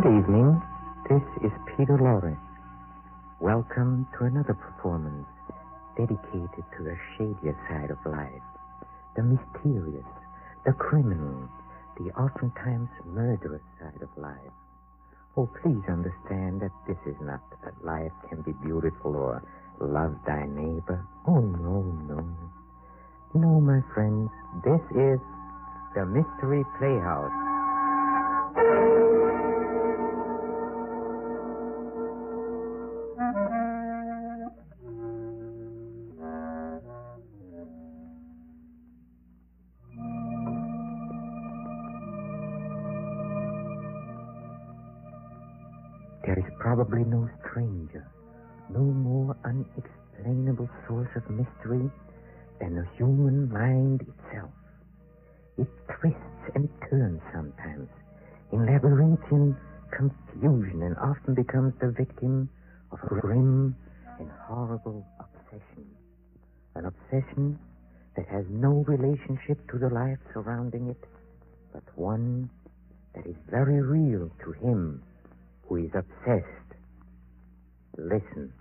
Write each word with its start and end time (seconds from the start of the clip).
Good 0.00 0.16
evening. 0.16 0.62
This 1.10 1.22
is 1.44 1.52
Peter 1.66 1.98
Lorre. 1.98 2.34
Welcome 3.38 4.08
to 4.16 4.24
another 4.24 4.54
performance 4.54 5.28
dedicated 5.94 6.64
to 6.78 6.82
the 6.82 6.96
shadier 7.12 7.54
side 7.68 7.90
of 7.90 7.98
life, 8.06 8.40
the 9.14 9.22
mysterious, 9.22 10.06
the 10.64 10.72
criminal, 10.72 11.46
the 11.98 12.10
oftentimes 12.12 12.88
murderous 13.04 13.60
side 13.78 14.00
of 14.00 14.08
life. 14.16 14.54
Oh, 15.36 15.50
please 15.60 15.84
understand 15.86 16.62
that 16.62 16.72
this 16.88 16.96
is 17.04 17.20
not 17.20 17.42
that 17.62 17.84
life 17.84 18.12
can 18.30 18.40
be 18.40 18.52
beautiful 18.64 19.14
or 19.14 19.42
love 19.80 20.16
thy 20.26 20.46
neighbor. 20.46 21.06
Oh, 21.28 21.40
no, 21.40 21.82
no. 22.08 22.24
No, 23.34 23.60
my 23.60 23.82
friends, 23.92 24.30
this 24.64 24.80
is 24.96 25.20
the 25.94 26.06
Mystery 26.06 26.64
Playhouse. 26.78 28.99
One 72.20 72.50
that 73.14 73.26
is 73.26 73.36
very 73.50 73.80
real 73.80 74.30
to 74.44 74.52
him 74.52 75.02
who 75.66 75.76
is 75.76 75.90
obsessed. 75.94 76.46
Listen. 77.96 78.52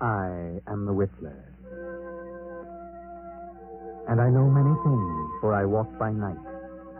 I 0.00 0.60
am 0.68 0.84
the 0.86 0.92
Whistler. 0.92 1.42
And 4.08 4.20
I 4.20 4.30
know 4.30 4.48
many 4.48 4.74
things, 4.84 5.40
for 5.40 5.54
I 5.54 5.64
walk 5.64 5.88
by 5.98 6.12
night. 6.12 6.55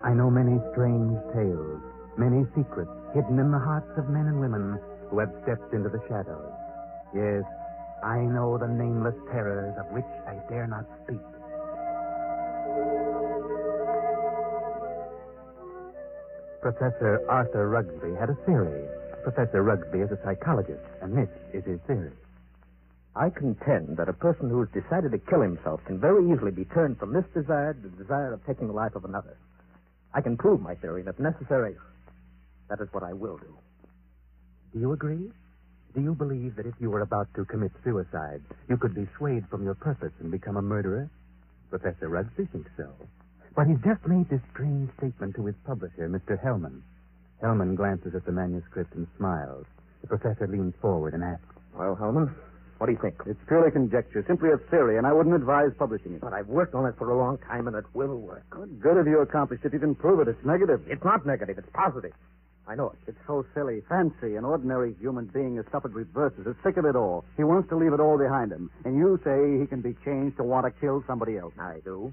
I 0.06 0.14
know 0.14 0.30
many 0.30 0.62
strange 0.70 1.18
tales, 1.34 1.82
many 2.16 2.46
secrets 2.54 2.94
hidden 3.12 3.40
in 3.40 3.50
the 3.50 3.58
hearts 3.58 3.90
of 3.98 4.08
men 4.08 4.26
and 4.30 4.38
women 4.38 4.78
who 5.10 5.18
have 5.18 5.34
stepped 5.42 5.74
into 5.74 5.88
the 5.88 5.98
shadows. 6.06 6.46
Yes, 7.12 7.42
I 8.04 8.20
know 8.20 8.56
the 8.56 8.68
nameless 8.68 9.16
terrors 9.32 9.74
of 9.76 9.90
which 9.90 10.06
I 10.28 10.38
dare 10.48 10.68
not 10.68 10.86
speak. 11.02 11.18
Professor 16.62 17.28
Arthur 17.28 17.68
Rugsby 17.68 18.14
had 18.14 18.30
a 18.30 18.38
theory. 18.46 18.86
Professor 19.24 19.64
Rugsby 19.64 19.98
is 19.98 20.12
a 20.12 20.22
psychologist, 20.22 20.86
and 21.02 21.18
this 21.18 21.30
is 21.52 21.64
his 21.64 21.80
theory. 21.88 22.12
I 23.16 23.30
contend 23.30 23.96
that 23.96 24.08
a 24.08 24.12
person 24.12 24.50
who 24.50 24.60
has 24.60 24.68
decided 24.70 25.10
to 25.10 25.18
kill 25.18 25.40
himself 25.40 25.80
can 25.84 25.98
very 25.98 26.30
easily 26.30 26.52
be 26.52 26.64
turned 26.66 26.96
from 26.96 27.12
this 27.12 27.26
desire 27.34 27.74
to 27.74 27.80
the 27.80 27.96
desire 27.96 28.32
of 28.32 28.46
taking 28.46 28.68
the 28.68 28.72
life 28.72 28.94
of 28.94 29.04
another. 29.04 29.36
I 30.16 30.22
can 30.22 30.38
prove 30.38 30.62
my 30.62 30.74
theory, 30.74 31.00
and 31.02 31.10
if 31.10 31.18
necessary, 31.18 31.76
that 32.70 32.80
is 32.80 32.88
what 32.92 33.02
I 33.02 33.12
will 33.12 33.36
do. 33.36 33.54
Do 34.72 34.80
you 34.80 34.92
agree? 34.92 35.30
Do 35.94 36.00
you 36.00 36.14
believe 36.14 36.56
that 36.56 36.64
if 36.64 36.72
you 36.80 36.88
were 36.88 37.02
about 37.02 37.28
to 37.34 37.44
commit 37.44 37.70
suicide, 37.84 38.40
you 38.66 38.78
could 38.78 38.94
be 38.94 39.06
swayed 39.18 39.46
from 39.50 39.62
your 39.62 39.74
purpose 39.74 40.12
and 40.20 40.30
become 40.30 40.56
a 40.56 40.62
murderer? 40.62 41.10
Professor 41.68 42.08
Rugsby 42.08 42.46
thinks 42.46 42.70
so. 42.78 42.88
But 43.54 43.66
he's 43.66 43.80
just 43.84 44.06
made 44.06 44.30
this 44.30 44.40
strange 44.54 44.88
statement 44.96 45.36
to 45.36 45.44
his 45.44 45.54
publisher, 45.66 46.08
Mr. 46.08 46.42
Hellman. 46.42 46.80
Hellman 47.42 47.76
glances 47.76 48.14
at 48.14 48.24
the 48.24 48.32
manuscript 48.32 48.94
and 48.94 49.06
smiles. 49.18 49.66
The 50.00 50.06
professor 50.06 50.46
leans 50.46 50.74
forward 50.80 51.12
and 51.12 51.22
asks, 51.22 51.44
Well, 51.76 51.94
Hellman, 51.94 52.34
what 52.78 52.86
do 52.86 52.92
you 52.92 52.98
think? 53.00 53.14
It's 53.26 53.40
purely 53.48 53.70
conjecture, 53.70 54.22
simply 54.26 54.50
a 54.50 54.58
theory, 54.70 54.98
and 54.98 55.06
I 55.06 55.12
wouldn't 55.12 55.34
advise 55.34 55.70
publishing 55.78 56.14
it. 56.14 56.20
But 56.20 56.34
I've 56.34 56.48
worked 56.48 56.74
on 56.74 56.84
it 56.84 56.94
for 56.98 57.10
a 57.10 57.16
long 57.16 57.38
time, 57.38 57.66
and 57.66 57.76
it 57.76 57.84
will 57.94 58.16
work. 58.16 58.44
Good, 58.50 58.80
good 58.80 58.96
have 58.96 59.06
you 59.06 59.20
accomplished 59.20 59.64
if 59.64 59.72
you 59.72 59.78
can 59.78 59.94
prove 59.94 60.20
it? 60.20 60.28
It's 60.28 60.44
negative. 60.44 60.82
It's 60.86 61.02
not 61.04 61.24
negative. 61.24 61.56
It's 61.58 61.68
positive. 61.72 62.12
I 62.68 62.74
know 62.74 62.90
it. 62.90 62.98
It's 63.06 63.18
so 63.26 63.46
silly. 63.54 63.82
Fancy, 63.88 64.34
an 64.36 64.44
ordinary 64.44 64.94
human 65.00 65.26
being 65.26 65.56
has 65.56 65.64
suffered 65.70 65.94
reverses, 65.94 66.46
is 66.46 66.56
sick 66.64 66.76
of 66.76 66.84
it 66.84 66.96
all. 66.96 67.24
He 67.36 67.44
wants 67.44 67.68
to 67.68 67.76
leave 67.76 67.92
it 67.92 68.00
all 68.00 68.18
behind 68.18 68.50
him. 68.52 68.70
And 68.84 68.96
you 68.96 69.20
say 69.24 69.60
he 69.60 69.66
can 69.66 69.80
be 69.80 69.94
changed 70.04 70.36
to 70.38 70.42
want 70.42 70.66
to 70.66 70.80
kill 70.80 71.04
somebody 71.06 71.38
else. 71.38 71.54
I 71.58 71.78
do. 71.84 72.12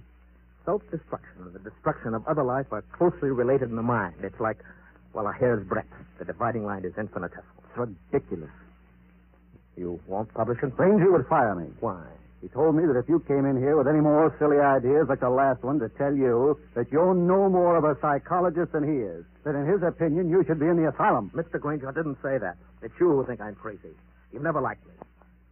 Self-destruction 0.64 1.42
and 1.42 1.54
the 1.54 1.60
destruction 1.60 2.14
of 2.14 2.26
other 2.28 2.44
life 2.44 2.68
are 2.72 2.84
closely 2.94 3.32
related 3.32 3.70
in 3.70 3.76
the 3.76 3.82
mind. 3.82 4.16
It's 4.22 4.40
like, 4.40 4.60
well, 5.14 5.28
a 5.28 5.34
hair's 5.34 5.66
breadth. 5.66 5.90
The 6.20 6.26
dividing 6.26 6.66
line 6.66 6.86
is 6.86 6.94
infinitesimal. 6.98 7.44
It's 7.68 7.78
ridiculous. 8.14 8.52
You 9.78 10.00
won't 10.08 10.34
publish 10.34 10.60
it? 10.64 10.76
Granger 10.76 11.12
would 11.12 11.28
fire 11.28 11.56
me. 11.56 11.68
Why? 11.80 12.04
He 12.42 12.50
told 12.50 12.76
me 12.76 12.84
that 12.86 13.00
if 13.00 13.08
you 13.08 13.20
came 13.22 13.46
in 13.46 13.56
here 13.56 13.78
with 13.78 13.88
any 13.88 14.02
more 14.02 14.36
silly 14.38 14.60
ideas 14.60 15.08
like 15.08 15.22
the 15.22 15.30
last 15.30 15.64
one 15.64 15.80
to 15.80 15.88
tell 15.98 16.14
you 16.14 16.60
that 16.76 16.92
you're 16.92 17.16
no 17.16 17.48
more 17.50 17.78
of 17.78 17.86
a 17.86 17.96
psychologist 18.02 18.74
than 18.74 18.84
he 18.84 19.00
is, 19.00 19.24
that 19.46 19.56
in 19.56 19.66
his 19.66 19.82
opinion 19.82 20.30
you 20.30 20.44
should 20.46 20.60
be 20.60 20.68
in 20.68 20.76
the 20.76 20.90
asylum. 20.90 21.32
Mr. 21.34 21.60
Granger, 21.60 21.88
I 21.88 21.94
didn't 21.94 22.18
say 22.22 22.38
that. 22.38 22.58
It's 22.82 22.94
you 23.00 23.10
who 23.10 23.26
think 23.26 23.40
I'm 23.40 23.56
crazy. 23.56 23.96
You've 24.34 24.44
never 24.44 24.60
liked 24.60 24.86
me. 24.86 24.94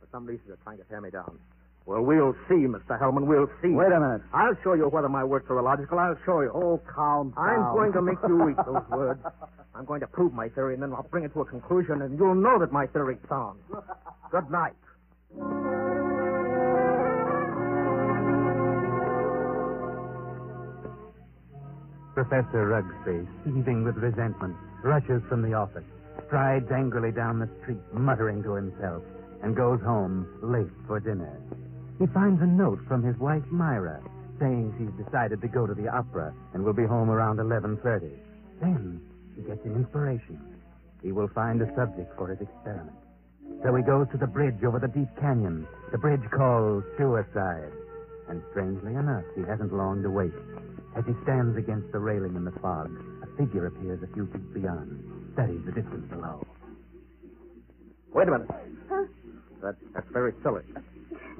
For 0.02 0.08
some 0.12 0.26
reason, 0.26 0.44
you're 0.48 0.58
trying 0.64 0.80
to 0.80 0.84
tear 0.84 1.00
me 1.00 1.10
down. 1.10 1.40
Well, 1.86 2.02
we'll 2.02 2.36
see, 2.50 2.68
Mr. 2.68 3.00
Hellman. 3.00 3.26
We'll 3.26 3.50
see. 3.62 3.70
Wait 3.70 3.92
a 3.92 4.00
minute. 4.00 4.22
I'll 4.34 4.58
show 4.64 4.74
you 4.74 4.90
whether 4.90 5.10
my 5.10 5.24
works 5.24 5.50
are 5.50 5.58
illogical. 5.58 5.98
I'll 5.98 6.18
show 6.26 6.42
you. 6.42 6.52
Oh, 6.54 6.80
calm 6.94 7.32
down. 7.32 7.48
I'm 7.50 7.74
going 7.74 7.94
to 7.94 8.02
make 8.02 8.18
you 8.28 8.50
eat 8.50 8.58
those 8.66 8.84
words. 8.92 9.20
I'm 9.82 9.88
going 9.88 10.02
to 10.02 10.08
prove 10.08 10.32
my 10.32 10.48
theory, 10.48 10.76
and 10.76 10.84
then 10.84 10.94
I'll 10.94 11.08
bring 11.10 11.24
it 11.24 11.34
to 11.34 11.42
a 11.42 11.46
conclusion, 11.46 12.04
and 12.04 12.16
you'll 12.20 12.36
know 12.36 12.60
that 12.60 12.72
my 12.72 12.86
theory's 12.86 13.18
sound. 13.28 13.58
Good 14.32 14.48
night. 14.52 14.76
Professor 22.14 22.68
Rugsby, 22.68 23.28
seething 23.44 23.84
with 23.84 23.96
resentment, 23.96 24.56
rushes 24.84 25.24
from 25.28 25.42
the 25.42 25.56
office, 25.56 25.84
strides 26.28 26.70
angrily 26.72 27.12
down 27.12 27.40
the 27.40 27.50
street, 27.64 27.82
muttering 27.92 28.44
to 28.44 28.54
himself, 28.54 29.02
and 29.42 29.56
goes 29.56 29.82
home 29.82 30.28
late 30.44 30.70
for 30.86 31.00
dinner. 31.00 31.42
He 31.98 32.06
finds 32.06 32.40
a 32.44 32.46
note 32.46 32.82
from 32.88 33.02
his 33.02 33.18
wife, 33.18 33.46
Myra, 33.50 34.00
saying 34.40 34.76
she's 34.78 35.06
decided 35.06 35.42
to 35.42 35.48
go 35.48 35.66
to 35.66 35.74
the 35.74 35.88
opera 35.88 36.36
and 36.54 36.64
will 36.64 36.74
be 36.74 36.86
home 36.86 37.10
around 37.10 37.40
11.30. 37.40 38.12
Then 38.62 39.02
he 39.42 39.50
gets 39.50 39.66
an 39.66 39.76
inspiration. 39.76 40.40
He 41.02 41.12
will 41.12 41.28
find 41.30 41.62
a 41.62 41.76
subject 41.76 42.16
for 42.16 42.30
his 42.30 42.40
experiment. 42.42 42.96
So 43.64 43.74
he 43.76 43.84
goes 43.84 44.08
to 44.12 44.18
the 44.18 44.28
bridge 44.28 44.64
over 44.64 44.80
the 44.80 44.88
deep 44.88 45.10
canyon, 45.20 45.68
the 45.92 45.98
bridge 45.98 46.22
called 46.32 46.84
Suicide. 46.98 47.72
And 48.30 48.42
strangely 48.52 48.94
enough, 48.94 49.26
he 49.36 49.42
hasn't 49.42 49.74
long 49.74 50.04
to 50.04 50.10
wait. 50.10 50.34
As 50.96 51.04
he 51.06 51.14
stands 51.24 51.58
against 51.58 51.92
the 51.92 52.00
railing 52.00 52.36
in 52.36 52.46
the 52.46 52.54
fog, 52.62 52.92
a 53.24 53.28
figure 53.38 53.66
appears 53.66 54.02
a 54.04 54.14
few 54.14 54.28
feet 54.28 54.54
beyond, 54.54 55.32
studies 55.34 55.62
the 55.66 55.72
distance 55.72 56.08
below. 56.10 56.46
Wait 58.14 58.28
a 58.28 58.32
minute. 58.32 58.48
Huh? 58.90 59.06
That, 59.62 59.76
that's 59.94 60.08
very 60.12 60.34
silly. 60.44 60.64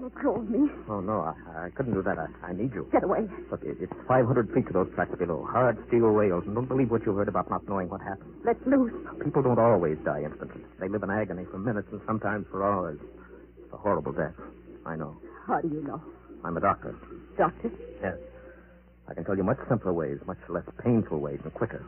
Let 0.02 0.16
go 0.24 0.36
of 0.36 0.50
me. 0.50 0.68
Oh, 0.90 1.00
no, 1.00 1.22
I, 1.22 1.66
I 1.66 1.70
couldn't 1.70 1.94
do 1.94 2.02
that. 2.02 2.18
I, 2.18 2.26
I 2.48 2.54
need 2.54 2.74
you. 2.74 2.90
Get 2.92 3.04
away. 3.04 3.28
Look, 3.52 3.62
it, 3.64 3.78
it's 3.80 3.94
500 4.08 4.52
feet 4.52 4.66
to 4.68 4.74
those 4.74 4.90
tracks 4.96 5.14
below. 5.18 5.46
Hard 5.50 5.78
steel 5.88 6.08
rails. 6.08 6.44
And 6.48 6.56
don't 6.56 6.68
believe 6.68 6.90
what 6.90 7.06
you 7.06 7.14
heard 7.14 7.28
about 7.28 7.50
not 7.52 7.68
knowing 7.70 7.88
what 7.90 8.02
happened. 8.02 8.34
Let 8.44 8.58
loose. 8.66 8.94
People 9.24 9.44
don't 9.44 9.60
always 9.60 9.98
die 10.04 10.24
instantly. 10.26 10.64
They 10.80 10.88
live 10.88 11.04
in 11.04 11.12
agony 11.12 11.46
for 11.52 11.60
minutes 11.60 11.88
and 11.92 12.02
sometimes 12.08 12.48
for 12.50 12.64
hours. 12.66 13.00
It's 13.64 13.74
a 13.74 13.78
horrible 13.78 14.12
death. 14.12 14.34
I 14.88 14.96
know. 14.96 15.16
How 15.46 15.62
do 15.62 15.68
you 15.68 15.84
know? 15.84 16.02
I'm 16.44 16.58
a 16.58 16.62
doctor. 16.62 16.96
Doctor? 17.38 17.72
Yes. 18.02 18.18
I 19.08 19.14
can 19.14 19.24
tell 19.26 19.38
you 19.38 19.44
much 19.44 19.60
simpler 19.70 19.94
ways, 19.94 20.18
much 20.26 20.40
less 20.50 20.64
painful 20.84 21.20
ways, 21.20 21.40
and 21.44 21.54
quicker. 21.54 21.86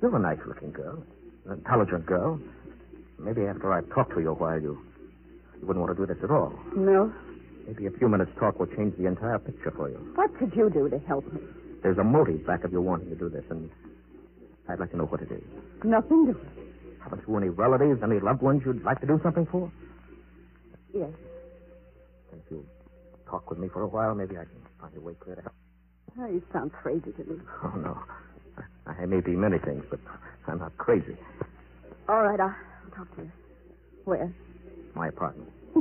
You're 0.00 0.14
a 0.14 0.18
nice 0.20 0.38
looking 0.46 0.70
girl, 0.70 1.02
an 1.46 1.52
intelligent 1.54 2.06
girl. 2.06 2.38
Maybe 3.18 3.42
after 3.46 3.72
I 3.72 3.80
talk 3.94 4.14
to 4.14 4.20
you 4.20 4.30
a 4.30 4.34
while, 4.34 4.60
you, 4.60 4.78
you 5.60 5.66
wouldn't 5.66 5.84
want 5.84 5.96
to 5.96 6.06
do 6.06 6.12
this 6.12 6.22
at 6.22 6.30
all. 6.30 6.52
No. 6.76 7.12
Maybe 7.66 7.86
a 7.86 7.90
few 7.90 8.08
minutes' 8.08 8.30
talk 8.38 8.58
will 8.60 8.66
change 8.66 8.96
the 8.96 9.06
entire 9.06 9.38
picture 9.38 9.72
for 9.72 9.88
you. 9.90 9.96
What 10.14 10.36
could 10.38 10.54
you 10.54 10.70
do 10.70 10.88
to 10.88 10.98
help 11.06 11.30
me? 11.32 11.40
There's 11.82 11.98
a 11.98 12.04
motive 12.04 12.46
back 12.46 12.64
of 12.64 12.72
your 12.72 12.80
wanting 12.80 13.10
to 13.10 13.16
do 13.16 13.28
this, 13.28 13.44
and 13.50 13.70
I'd 14.68 14.78
like 14.78 14.90
to 14.92 14.96
know 14.96 15.06
what 15.06 15.22
it 15.22 15.30
is. 15.30 15.42
Nothing 15.84 16.26
doing. 16.26 16.66
Haven't 17.02 17.22
you 17.26 17.36
any 17.36 17.48
relatives, 17.48 18.02
any 18.02 18.18
loved 18.20 18.42
ones 18.42 18.62
you'd 18.64 18.82
like 18.82 19.00
to 19.00 19.06
do 19.06 19.20
something 19.22 19.46
for? 19.46 19.70
Yes. 20.92 21.10
If 22.32 22.38
you'll 22.50 22.64
talk 23.28 23.48
with 23.50 23.58
me 23.58 23.68
for 23.68 23.82
a 23.82 23.86
while, 23.86 24.14
maybe 24.14 24.36
I 24.36 24.44
can 24.44 24.62
find 24.80 24.96
a 24.96 25.00
way 25.00 25.14
clear 25.14 25.36
to 25.36 25.42
help. 25.42 25.54
Oh, 26.18 26.26
you 26.26 26.42
sound 26.52 26.72
crazy 26.72 27.12
to 27.12 27.24
me. 27.24 27.36
Oh, 27.62 27.76
no. 27.76 27.98
I, 28.86 29.04
may 29.06 29.20
be 29.20 29.32
many 29.36 29.58
things, 29.58 29.84
but 29.90 30.00
I'm 30.46 30.58
not 30.58 30.76
crazy. 30.78 31.16
All 32.08 32.22
right, 32.22 32.40
I'll, 32.40 32.54
I'll 32.84 32.90
talk 32.96 33.14
to 33.16 33.22
you. 33.22 33.32
Where? 34.04 34.32
My 34.96 35.08
apartment. 35.08 35.50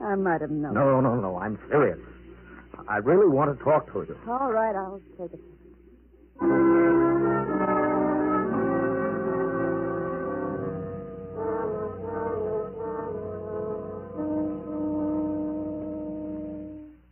I 0.00 0.14
might 0.14 0.42
have 0.42 0.50
known. 0.50 0.74
No, 0.74 1.00
no, 1.00 1.14
no. 1.14 1.38
I'm 1.38 1.58
serious. 1.70 1.98
I 2.86 2.98
really 2.98 3.26
want 3.26 3.56
to 3.56 3.64
talk 3.64 3.90
to 3.94 4.00
you. 4.06 4.16
All 4.28 4.52
right, 4.52 4.76
I'll 4.76 5.00
take 5.18 5.32
it. 5.32 5.40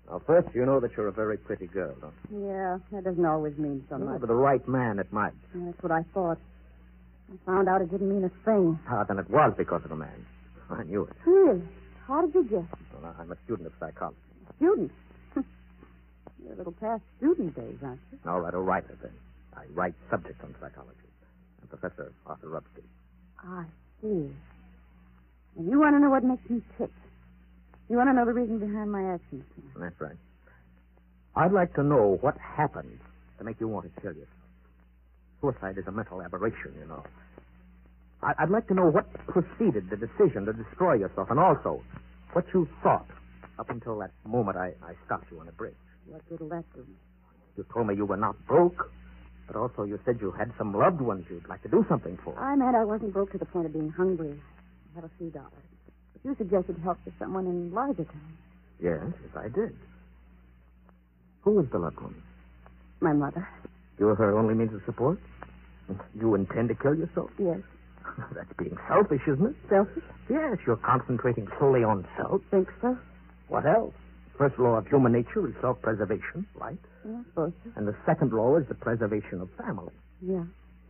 Now, 0.09 0.21
first, 0.27 0.49
you 0.55 0.67
know 0.67 0.79
that 0.81 0.91
you're 0.97 1.09
a 1.09 1.13
very 1.13 1.39
pretty 1.39 1.67
girl, 1.67 1.95
don't 2.01 2.13
you? 2.31 2.47
Yeah, 2.49 2.79
that 2.93 3.05
doesn't 3.05 3.25
always 3.25 3.57
mean 3.57 3.85
so 3.89 3.97
No, 3.97 4.07
much. 4.07 4.21
but 4.21 4.27
the 4.27 4.35
right 4.35 4.67
man, 4.69 4.99
it 4.99 5.11
might. 5.13 5.33
That's 5.55 5.83
what 5.83 5.93
I 5.93 6.03
thought. 6.13 6.39
I 7.31 7.35
found 7.47 7.69
out 7.69 7.81
it 7.81 7.91
didn't 7.91 8.09
mean 8.09 8.25
a 8.25 8.33
thing. 8.45 8.79
Ah, 8.89 9.05
then 9.05 9.19
it 9.19 9.29
was 9.31 9.53
because 9.57 9.83
of 9.85 9.91
the 9.91 9.97
man. 9.97 10.27
I 10.71 10.83
knew 10.85 11.03
it. 11.05 11.13
Really? 11.27 11.63
How 12.07 12.23
did 12.23 12.35
you 12.35 12.45
guess? 12.45 12.79
Well, 13.01 13.15
I'm 13.19 13.33
a 13.33 13.37
student 13.45 13.67
of 13.67 13.73
psychology. 13.79 14.17
Student. 14.57 14.91
You're 15.37 16.55
a 16.55 16.57
little 16.57 16.73
past 16.73 17.03
student 17.19 17.55
days, 17.55 17.77
aren't 17.83 18.01
you? 18.11 18.19
All 18.27 18.41
right, 18.41 18.53
a 18.55 18.59
writer, 18.59 18.97
then. 19.03 19.13
I 19.57 19.65
write 19.75 19.95
subjects 20.11 20.41
on 20.43 20.55
psychology. 20.61 20.99
I'm 21.61 21.69
Professor 21.69 22.13
Arthur 22.27 22.49
Rugsby. 22.49 22.83
I 23.39 23.65
see. 24.01 24.31
And 25.57 25.69
you 25.71 25.79
want 25.79 25.95
to 25.97 26.01
know 26.01 26.11
what 26.11 26.25
makes 26.25 26.49
me 26.49 26.63
tick. 26.79 26.91
You 27.89 27.97
want 27.97 28.09
to 28.09 28.15
know 28.15 28.25
the 28.25 28.33
reason 28.33 28.59
behind 28.59 28.91
my 28.91 29.15
actions. 29.15 29.45
That's 29.77 30.01
right. 30.01 30.17
I'd 31.37 31.53
like 31.53 31.75
to 31.75 31.83
know 31.83 32.19
what 32.21 32.37
happened 32.39 32.99
to 33.39 33.45
make 33.45 33.61
you 33.61 33.69
want 33.69 33.95
to 33.95 34.01
kill 34.01 34.13
yourself. 34.13 34.29
Suicide 35.43 35.77
is 35.77 35.87
a 35.89 35.93
mental 35.93 36.23
aberration, 36.23 36.73
you 36.79 36.87
know. 36.87 37.03
I- 38.23 38.35
I'd 38.39 38.51
like 38.51 38.69
to 38.69 38.75
know 38.75 38.89
what 38.89 39.13
preceded 39.27 39.91
the 39.91 39.97
decision 39.97 40.47
to 40.47 40.53
destroy 40.53 40.95
yourself, 40.95 41.31
and 41.31 41.41
also 41.41 41.83
what 42.33 42.47
you 42.55 42.69
thought 42.83 43.09
up 43.59 43.69
until 43.69 43.99
that 43.99 44.13
moment 44.25 44.57
I, 44.57 44.73
I 44.87 44.95
stopped 45.05 45.27
you 45.33 45.41
on 45.41 45.47
the 45.47 45.53
bridge. 45.53 45.75
What 46.07 46.23
good'll 46.29 46.49
that 46.51 46.65
do? 46.75 46.87
You 47.57 47.67
told 47.75 47.89
me 47.89 47.97
you 47.97 48.07
were 48.07 48.17
not 48.17 48.37
broke, 48.47 48.89
but 49.49 49.57
also 49.57 49.83
you 49.83 49.99
said 50.05 50.21
you 50.21 50.31
had 50.31 50.53
some 50.57 50.73
loved 50.73 51.01
ones 51.01 51.27
you'd 51.29 51.49
like 51.49 51.63
to 51.63 51.69
do 51.69 51.85
something 51.89 52.17
for. 52.25 52.39
I 52.39 52.55
meant 52.55 52.77
I 52.77 52.85
wasn't 52.85 53.13
broke 53.13 53.33
to 53.33 53.39
the 53.39 53.45
point 53.45 53.67
of 53.67 53.73
being 53.73 53.91
hungry. 53.91 54.41
I 54.93 54.95
have 54.95 55.05
a 55.05 55.11
few 55.19 55.31
dollars. 55.31 55.67
But 56.13 56.25
you 56.25 56.37
suggested 56.37 56.79
help 56.85 57.03
to 57.05 57.13
someone 57.19 57.47
in 57.47 57.75
larger 57.75 58.05
terms. 58.05 58.39
Yes, 58.81 59.03
yes, 59.11 59.37
I 59.37 59.49
did. 59.49 59.77
Who 61.43 61.53
was 61.53 61.67
the 61.73 61.79
loved 61.79 62.01
one? 62.01 62.15
My 63.01 63.13
mother. 63.13 63.49
You're 63.99 64.15
her 64.15 64.39
only 64.39 64.55
means 64.55 64.73
of 64.73 64.83
support? 64.87 65.19
You 66.19 66.35
intend 66.35 66.69
to 66.69 66.75
kill 66.75 66.95
yourself? 66.95 67.31
Yes. 67.39 67.59
That's 68.35 68.53
being 68.59 68.77
selfish, 68.89 69.23
isn't 69.27 69.47
it? 69.47 69.57
Selfish? 69.69 70.03
Yes, 70.31 70.59
you're 70.67 70.77
concentrating 70.77 71.49
solely 71.59 71.85
on 71.85 72.07
self. 72.17 72.41
Think 72.51 72.69
so? 72.81 72.97
What 73.49 73.67
else? 73.67 73.95
First 74.39 74.59
law 74.59 74.79
of 74.79 74.87
human 74.87 75.13
nature 75.13 75.47
is 75.47 75.55
self-preservation, 75.61 76.47
right? 76.55 76.79
Yeah, 77.07 77.21
I 77.21 77.25
suppose 77.25 77.53
so. 77.65 77.71
And 77.77 77.87
the 77.87 77.97
second 78.07 78.33
law 78.33 78.57
is 78.57 78.67
the 78.69 78.75
preservation 78.75 79.41
of 79.41 79.51
family. 79.57 79.93
Yeah. 80.21 80.45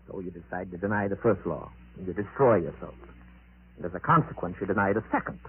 So 0.09 0.21
you 0.21 0.31
decide 0.31 0.71
to 0.71 0.77
deny 0.79 1.09
the 1.09 1.17
first 1.17 1.45
law, 1.47 1.71
and 1.99 2.07
you 2.07 2.13
destroy 2.13 2.57
yourself. 2.57 2.95
And 3.77 3.87
as 3.87 3.93
a 3.95 4.01
consequence, 4.01 4.57
you 4.61 4.67
deny 4.67 4.93
the 4.93 5.03
second. 5.11 5.41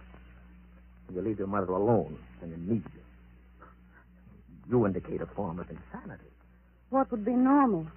You 1.13 1.21
leave 1.21 1.37
your 1.37 1.47
mother 1.47 1.71
alone 1.73 2.17
and 2.41 2.53
in 2.53 2.67
need. 2.67 2.83
You 4.69 4.85
indicate 4.85 5.21
a 5.21 5.25
form 5.27 5.59
of 5.59 5.69
insanity 5.69 6.23
What 6.89 7.11
would 7.11 7.25
be 7.25 7.33
normal? 7.33 7.87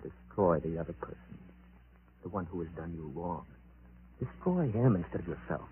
To 0.00 0.08
destroy 0.08 0.58
the 0.60 0.78
other 0.78 0.92
person, 0.94 1.38
the 2.22 2.28
one 2.28 2.46
who 2.46 2.60
has 2.60 2.68
done 2.76 2.92
you 2.94 3.10
wrong. 3.14 3.44
Destroy 4.18 4.70
him 4.70 4.96
instead 4.96 5.20
of 5.20 5.28
yourself. 5.28 5.68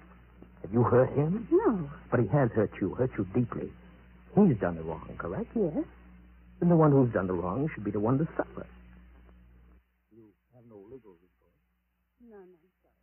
Have 0.63 0.73
you 0.73 0.83
hurt 0.83 1.11
him? 1.15 1.47
No. 1.51 1.91
But 2.11 2.21
he 2.21 2.27
has 2.29 2.51
hurt 2.53 2.71
you, 2.81 2.95
hurt 2.95 3.11
you 3.19 3.27
deeply. 3.35 3.71
He's 4.35 4.59
done 4.61 4.77
the 4.77 4.83
wrong, 4.83 5.09
correct? 5.19 5.51
Yes. 5.55 5.85
Then 6.61 6.69
the 6.69 6.77
one 6.77 6.93
who's 6.93 7.13
done 7.13 7.27
the 7.27 7.33
wrong 7.33 7.69
should 7.75 7.85
be 7.85 7.91
the 7.91 8.01
one 8.01 8.19
to 8.19 8.27
suffer. 8.37 8.67
You 10.15 10.25
have 10.55 10.65
no 10.69 10.77
legal 10.91 11.13
recourse. 11.17 11.61
No, 12.21 12.37
no. 12.37 12.57
Sorry. 12.83 13.01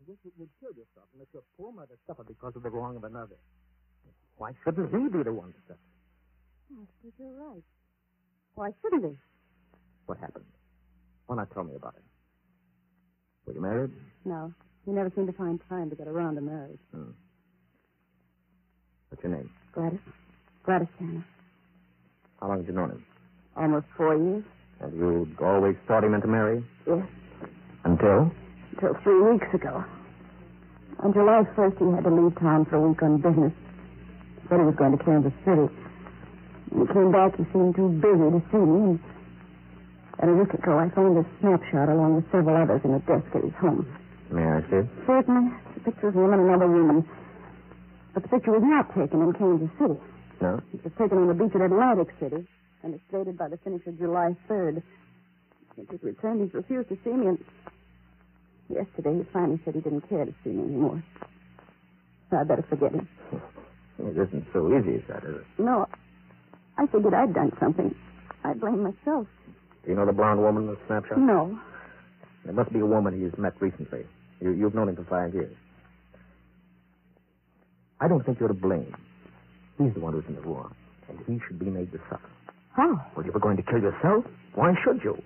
I 0.00 0.02
guess 0.06 0.18
you 0.24 0.32
would 0.38 0.50
kill 0.60 0.70
yourself 0.70 1.06
and 1.12 1.20
let 1.20 1.28
your 1.32 1.42
poor 1.56 1.72
mother 1.72 1.94
suffer 2.06 2.24
because 2.24 2.54
of 2.56 2.62
the 2.62 2.70
wrong 2.70 2.96
of 2.96 3.04
another. 3.04 3.36
Why 4.36 4.52
shouldn't 4.64 4.90
he 4.90 5.08
be 5.08 5.22
the 5.22 5.32
one 5.32 5.52
to 5.52 5.60
suffer? 5.66 5.80
I 6.74 6.84
suppose 6.98 7.12
you're 7.18 7.38
right. 7.38 7.64
Why 8.54 8.70
shouldn't 8.82 9.04
he? 9.04 9.16
What 10.06 10.18
happened? 10.18 10.44
Why 11.26 11.36
not 11.36 11.50
tell 11.52 11.64
me 11.64 11.74
about 11.74 11.94
it? 11.96 12.02
Were 13.46 13.52
you 13.54 13.60
married? 13.60 13.90
No. 14.24 14.52
He 14.84 14.92
never 14.92 15.10
seemed 15.14 15.26
to 15.26 15.32
find 15.32 15.60
time 15.68 15.90
to 15.90 15.96
get 15.96 16.06
around 16.06 16.36
to 16.36 16.40
marriage. 16.40 16.78
Hmm. 16.94 17.10
What's 19.08 19.22
your 19.22 19.32
name? 19.36 19.50
Gladys. 19.72 19.98
Gladys 20.64 20.88
Tanner. 20.98 21.24
How 22.40 22.48
long 22.48 22.58
have 22.58 22.66
you 22.66 22.72
known 22.74 22.90
him? 22.90 23.04
Almost 23.56 23.86
four 23.96 24.16
years. 24.16 24.44
Have 24.80 24.94
you 24.94 25.26
always 25.40 25.76
thought 25.88 26.02
he 26.02 26.08
meant 26.08 26.22
to 26.22 26.28
marry? 26.28 26.62
Yes. 26.86 27.06
Until? 27.84 28.30
Until 28.74 28.94
three 29.02 29.20
weeks 29.32 29.46
ago. 29.54 29.84
On 31.00 31.12
July 31.12 31.42
1st, 31.56 31.78
he 31.78 31.94
had 31.94 32.04
to 32.04 32.10
leave 32.10 32.38
town 32.40 32.64
for 32.66 32.76
a 32.76 32.88
week 32.88 33.02
on 33.02 33.20
business. 33.20 33.52
He 34.42 34.48
said 34.48 34.60
he 34.60 34.66
was 34.66 34.74
going 34.76 34.96
to 34.96 35.02
Kansas 35.04 35.32
City. 35.44 35.68
When 36.70 36.86
he 36.86 36.92
came 36.92 37.12
back, 37.12 37.36
he 37.36 37.44
seemed 37.52 37.74
too 37.76 37.88
busy 38.00 38.28
to 38.36 38.40
see 38.52 38.58
me. 38.64 38.82
And, 38.86 39.00
and 40.18 40.30
a 40.30 40.34
week 40.34 40.52
ago, 40.54 40.78
I 40.78 40.88
found 40.94 41.16
this 41.16 41.28
snapshot 41.40 41.88
along 41.88 42.16
with 42.16 42.24
several 42.32 42.56
others 42.56 42.80
in 42.84 42.94
a 42.94 43.00
desk 43.04 43.28
at 43.34 43.44
his 43.44 43.54
home. 43.60 43.84
May 44.30 44.42
I 44.42 44.60
see 44.70 44.82
it? 44.82 44.88
Certainly, 45.06 45.52
the 45.74 45.80
picture 45.84 46.08
of 46.08 46.14
him 46.16 46.32
and 46.32 46.42
another 46.48 46.66
woman. 46.66 47.04
But 48.14 48.22
the 48.24 48.28
picture 48.28 48.52
was 48.52 48.64
not 48.64 48.88
taken 48.96 49.22
in 49.22 49.32
Kansas 49.34 49.70
City. 49.78 50.00
No? 50.40 50.60
It 50.72 50.82
was 50.84 50.92
taken 50.98 51.18
on 51.18 51.28
the 51.28 51.34
beach 51.36 51.54
at 51.54 51.60
Atlantic 51.60 52.08
City, 52.18 52.46
and 52.82 52.94
it's 52.94 53.04
dated 53.12 53.36
by 53.38 53.48
the 53.48 53.58
finish 53.58 53.86
of 53.86 53.98
July 53.98 54.34
3rd. 54.48 54.82
Since 55.76 55.90
his 55.90 56.02
return, 56.02 56.40
he's 56.42 56.54
refused 56.54 56.88
to 56.88 56.98
see 57.04 57.12
me, 57.12 57.26
and 57.36 57.38
yesterday 58.68 59.18
he 59.20 59.24
finally 59.32 59.60
said 59.64 59.74
he 59.74 59.80
didn't 59.80 60.08
care 60.08 60.24
to 60.24 60.34
see 60.42 60.50
me 60.50 60.64
anymore. 60.64 61.02
So 62.30 62.38
I'd 62.38 62.48
better 62.48 62.64
forget 62.68 62.92
him. 62.92 63.08
It 63.98 64.12
isn't 64.12 64.44
so 64.52 64.68
easy 64.76 64.96
as 64.96 65.08
that, 65.08 65.24
is 65.24 65.36
it? 65.36 65.44
No, 65.58 65.86
I 66.76 66.86
figured 66.86 67.14
I'd 67.14 67.32
done 67.32 67.50
something. 67.58 67.94
I 68.44 68.52
blame 68.52 68.82
myself. 68.82 69.26
Do 69.86 69.92
you 69.92 69.96
know 69.96 70.04
the 70.04 70.12
blonde 70.12 70.42
woman 70.42 70.64
in 70.64 70.70
the 70.70 70.78
snapshot? 70.88 71.16
No. 71.18 71.56
There 72.44 72.52
must 72.52 72.72
be 72.72 72.80
a 72.80 72.86
woman 72.86 73.14
he's 73.14 73.38
met 73.38 73.54
recently. 73.60 74.04
You, 74.40 74.50
you've 74.50 74.74
known 74.74 74.88
him 74.88 74.96
for 74.96 75.04
five 75.04 75.32
years. 75.32 75.54
I 78.00 78.08
don't 78.08 78.26
think 78.26 78.40
you're 78.40 78.48
to 78.48 78.54
blame. 78.54 78.94
He's 79.78 79.94
the 79.94 80.00
one 80.00 80.12
who's 80.12 80.24
in 80.28 80.34
the 80.34 80.40
wrong, 80.40 80.74
and 81.08 81.18
he 81.26 81.40
should 81.46 81.60
be 81.60 81.66
made 81.66 81.92
to 81.92 81.98
suffer. 82.10 82.28
How? 82.74 83.00
Well, 83.16 83.24
you 83.24 83.30
were 83.30 83.40
going 83.40 83.56
to 83.58 83.62
kill 83.62 83.80
yourself? 83.80 84.24
Why 84.54 84.74
should 84.84 85.02
you? 85.04 85.22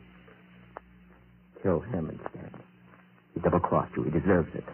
Kill 1.62 1.81
him 1.81 2.11
instead. 2.11 2.52
He 3.35 3.40
double-crossed 3.40 3.97
you. 3.97 4.05
He 4.05 4.11
deserves 4.11 4.55
it. 4.55 4.64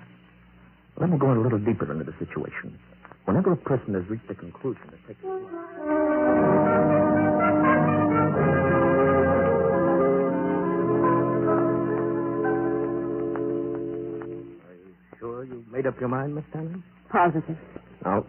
Let 1.00 1.10
me 1.10 1.18
go 1.18 1.30
in 1.30 1.38
a 1.38 1.42
little 1.42 1.58
deeper 1.58 1.90
into 1.90 2.04
the 2.04 2.14
situation. 2.18 2.76
Whenever 3.24 3.52
a 3.52 3.56
person 3.56 3.94
has 3.94 4.04
reached 4.08 4.30
a 4.30 4.34
conclusion, 4.34 4.82
it 4.92 5.06
takes 5.06 5.22
You 15.48 15.64
made 15.70 15.86
up 15.86 15.94
your 16.00 16.08
mind, 16.08 16.34
Miss 16.34 16.44
Tanner? 16.52 16.82
Positive. 17.10 17.56
Now, 18.04 18.24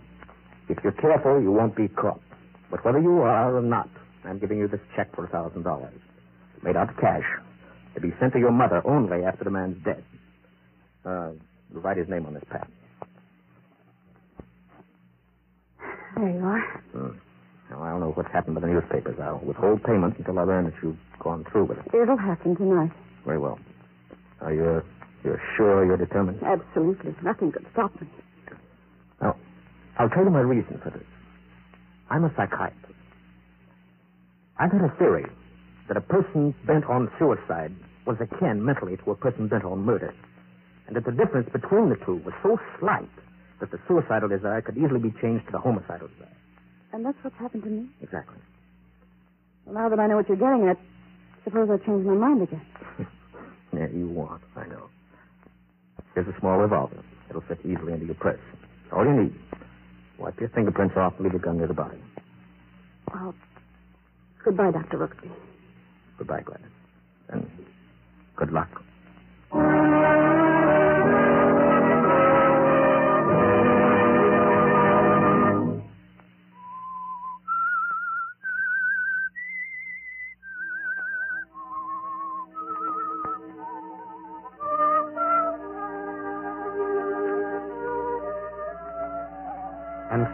if 0.69 0.77
you're 0.83 0.93
careful, 0.93 1.41
you 1.41 1.51
won't 1.51 1.75
be 1.75 1.88
caught. 1.88 2.21
But 2.69 2.86
whether 2.86 3.00
you 3.00 3.21
are 3.21 3.55
or 3.57 3.62
not, 3.62 3.89
I'm 4.24 4.38
giving 4.39 4.59
you 4.59 4.67
this 4.67 4.81
check 4.95 5.15
for 5.15 5.25
a 5.25 5.29
thousand 5.29 5.63
dollars. 5.63 5.93
Made 6.62 6.75
out 6.75 6.89
of 6.89 6.97
cash. 6.97 7.24
To 7.95 8.01
be 8.01 8.13
sent 8.19 8.33
to 8.33 8.39
your 8.39 8.51
mother 8.51 8.81
only 8.86 9.24
after 9.25 9.43
the 9.43 9.50
man's 9.50 9.83
dead. 9.83 10.03
Uh, 11.03 11.31
write 11.71 11.97
his 11.97 12.07
name 12.07 12.25
on 12.27 12.36
this 12.36 12.43
pad. 12.51 12.67
There 16.15 16.29
you 16.29 16.45
are. 16.45 16.62
Hmm. 16.93 17.17
Now, 17.71 17.83
I 17.83 17.89
don't 17.91 18.00
know 18.01 18.12
what's 18.12 18.31
happened 18.31 18.55
to 18.57 18.62
the 18.62 18.67
newspapers. 18.67 19.17
I'll 19.21 19.39
withhold 19.43 19.83
payment 19.83 20.17
until 20.19 20.38
I 20.38 20.43
learn 20.43 20.65
that 20.65 20.74
you've 20.83 20.97
gone 21.19 21.45
through 21.51 21.65
with 21.65 21.79
it. 21.79 21.86
It'll 21.93 22.17
happen 22.17 22.55
tonight. 22.55 22.91
Very 23.25 23.39
well. 23.39 23.59
Are 24.41 24.53
you 24.53 24.83
you're 25.27 25.43
sure 25.57 25.84
you're 25.86 25.98
determined? 26.00 26.39
Absolutely. 26.41 27.13
Nothing 27.22 27.51
could 27.51 27.65
stop 27.74 27.91
me. 28.00 28.07
Now, 29.22 29.36
I'll 30.00 30.10
tell 30.10 30.24
you 30.24 30.29
my 30.31 30.39
reason 30.39 30.79
for 30.81 30.89
this. 30.89 31.03
I'm 32.10 32.24
a 32.24 32.31
psychiatrist. 32.36 32.96
I've 34.57 34.72
had 34.72 34.81
a 34.81 34.96
theory 34.98 35.25
that 35.89 35.98
a 35.98 36.01
person 36.01 36.55
bent 36.65 36.86
on 36.86 37.12
suicide 37.19 37.75
was 38.05 38.15
akin 38.22 38.63
mentally 38.63 38.96
to 39.03 39.12
a 39.12 39.15
person 39.15 39.48
bent 39.50 39.65
on 39.65 39.84
murder, 39.84 40.13
and 40.88 40.96
that 40.96 41.03
the 41.03 41.12
difference 41.12 41.50
between 41.51 41.89
the 41.89 41.98
two 42.05 42.24
was 42.24 42.34
so 42.41 42.57
slight 42.79 43.10
that 43.60 43.69
the 43.72 43.79
suicidal 43.88 44.29
desire 44.29 44.62
could 44.62 44.77
easily 44.77 45.00
be 45.00 45.12
changed 45.22 45.46
to 45.48 45.51
the 45.51 45.60
homicidal 45.60 46.07
desire. 46.07 46.31
And 46.93 47.05
that's 47.05 47.17
what's 47.22 47.36
happened 47.38 47.63
to 47.63 47.69
me. 47.69 47.88
Exactly. 48.01 48.38
Well, 49.65 49.75
now 49.75 49.89
that 49.89 50.00
I 50.00 50.07
know 50.07 50.15
what 50.15 50.29
you're 50.29 50.38
getting 50.39 50.69
at, 50.69 50.77
suppose 51.43 51.67
I 51.69 51.77
change 51.86 52.05
my 52.05 52.15
mind 52.15 52.43
again. 52.43 52.65
Yeah, 53.74 53.88
you 53.93 54.07
want, 54.07 54.41
I 54.55 54.65
know. 54.65 54.89
Here's 56.17 56.36
a 56.36 56.39
small 56.39 56.57
revolver. 56.57 56.97
It'll 57.29 57.43
fit 57.43 57.59
easily 57.63 57.93
into 57.93 58.07
your 58.07 58.15
purse. 58.15 58.39
It's 58.83 58.91
all 58.91 59.05
you 59.05 59.13
need. 59.21 59.36
Wipe 60.17 60.39
your 60.39 60.50
fingerprints 60.50 60.95
off 60.97 61.13
and 61.17 61.25
leave 61.25 61.33
the 61.33 61.38
gun 61.38 61.59
near 61.59 61.67
the 61.67 61.75
body. 61.75 62.00
Well, 63.13 63.36
goodbye, 64.43 64.71
Dr. 64.71 64.97
Rooksby. 64.97 65.29
Goodbye, 66.17 66.41
Gladys. 66.41 66.65
And 67.29 67.47
good 68.36 68.51
luck. 68.51 68.81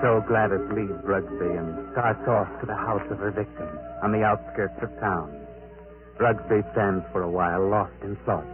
So 0.02 0.22
Gladys 0.28 0.68
leaves 0.72 1.00
Rugsby 1.04 1.56
and 1.56 1.92
starts 1.94 2.28
off 2.28 2.48
to 2.60 2.66
the 2.66 2.76
house 2.76 3.06
of 3.10 3.20
her 3.20 3.32
victim 3.32 3.68
on 4.02 4.12
the 4.12 4.24
outskirts 4.24 4.76
of 4.82 4.90
town. 5.00 5.32
Rugsby 6.20 6.62
stands 6.74 7.06
for 7.12 7.24
a 7.24 7.30
while 7.30 7.70
lost 7.70 7.94
in 8.04 8.16
thought, 8.26 8.46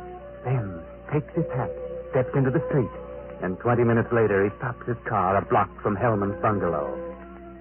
then 0.46 0.79
takes 1.12 1.34
his 1.34 1.46
hat, 1.55 1.72
steps 2.12 2.29
into 2.36 2.51
the 2.51 2.63
street, 2.69 2.89
and 3.41 3.58
20 3.60 3.84
minutes 3.84 4.10
later 4.12 4.46
he 4.46 4.55
stops 4.58 4.86
his 4.88 4.98
car 5.08 5.38
a 5.38 5.46
block 5.46 5.69
from 5.81 5.96
Hellman's 5.96 6.39
bungalow. 6.41 6.93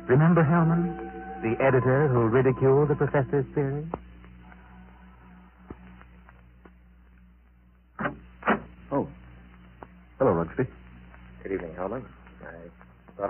Remember 0.07 0.45
Hellman? 0.45 1.09
The 1.43 1.57
editor 1.63 2.09
who 2.09 2.27
ridiculed 2.29 2.89
the 2.89 2.95
professor's 2.95 3.47
theory? 3.55 3.87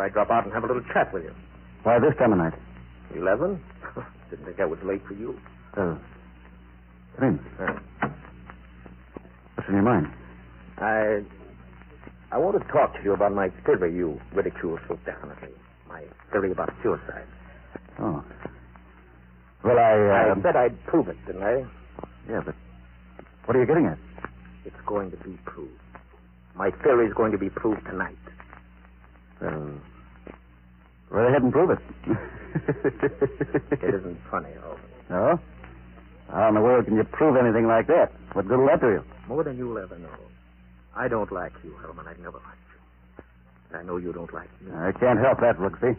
I'd 0.08 0.14
drop 0.14 0.30
out 0.30 0.44
and 0.44 0.52
have 0.54 0.64
a 0.64 0.66
little 0.66 0.82
chat 0.94 1.12
with 1.12 1.24
you. 1.24 1.34
Why 1.82 1.98
this 1.98 2.16
time 2.18 2.32
of 2.32 2.38
night? 2.38 2.54
Eleven? 3.14 3.62
Didn't 4.30 4.46
think 4.46 4.58
I 4.60 4.64
was 4.64 4.78
late 4.82 5.02
for 5.06 5.12
you. 5.14 5.38
Oh. 5.76 5.98
Come 7.18 7.28
in. 7.28 7.38
Uh, 7.60 8.08
What's 9.54 9.68
in 9.68 9.74
your 9.74 9.82
mind? 9.84 10.06
I 10.78 11.20
I 12.32 12.38
want 12.38 12.56
to 12.60 12.72
talk 12.72 12.94
to 12.94 13.02
you 13.04 13.12
about 13.12 13.32
my 13.34 13.50
theory 13.66 13.94
you 13.94 14.18
ridicule 14.32 14.78
so 14.88 14.98
definitely. 15.04 15.52
My 15.88 16.04
theory 16.32 16.52
about 16.52 16.72
suicide. 16.82 17.26
Oh. 18.00 18.24
Well, 19.64 19.78
I. 19.78 19.92
I 19.92 20.30
Uh, 20.30 20.42
said 20.42 20.56
I'd 20.56 20.84
prove 20.86 21.08
it, 21.08 21.16
didn't 21.26 21.42
I? 21.42 21.64
Yeah, 22.30 22.40
but 22.44 22.54
what 23.44 23.56
are 23.56 23.60
you 23.60 23.66
getting 23.66 23.86
at? 23.86 23.98
It's 24.64 24.80
going 24.86 25.10
to 25.10 25.16
be 25.18 25.36
proved. 25.44 25.72
My 26.54 26.70
theory 26.82 27.06
is 27.06 27.12
going 27.14 27.32
to 27.32 27.38
be 27.38 27.50
proved 27.50 27.84
tonight. 27.86 28.16
Well, 29.40 29.70
go 31.10 31.18
ahead 31.18 31.42
and 31.42 31.52
prove 31.52 31.70
it. 31.70 31.78
It 33.82 33.94
isn't 33.94 34.18
funny, 34.30 34.48
Hellman. 34.60 34.78
No? 35.10 35.40
How 36.30 36.48
in 36.48 36.54
the 36.54 36.60
world 36.60 36.84
can 36.84 36.96
you 36.96 37.04
prove 37.04 37.36
anything 37.36 37.66
like 37.66 37.86
that? 37.86 38.12
What 38.34 38.46
good 38.48 38.58
will 38.58 38.66
that 38.66 38.80
do 38.80 38.88
you? 38.90 39.04
More 39.26 39.42
than 39.44 39.56
you'll 39.56 39.78
ever 39.78 39.98
know. 39.98 40.08
I 40.94 41.08
don't 41.08 41.30
like 41.32 41.52
you, 41.64 41.74
Hellman. 41.82 42.06
I've 42.06 42.18
never 42.18 42.38
liked 42.38 42.58
you. 42.72 43.24
And 43.70 43.78
I 43.78 43.82
know 43.84 43.96
you 43.96 44.12
don't 44.12 44.32
like 44.34 44.48
me. 44.62 44.72
I 44.74 44.92
can't 44.92 45.18
help 45.18 45.40
that, 45.40 45.56
Rooksby. 45.58 45.96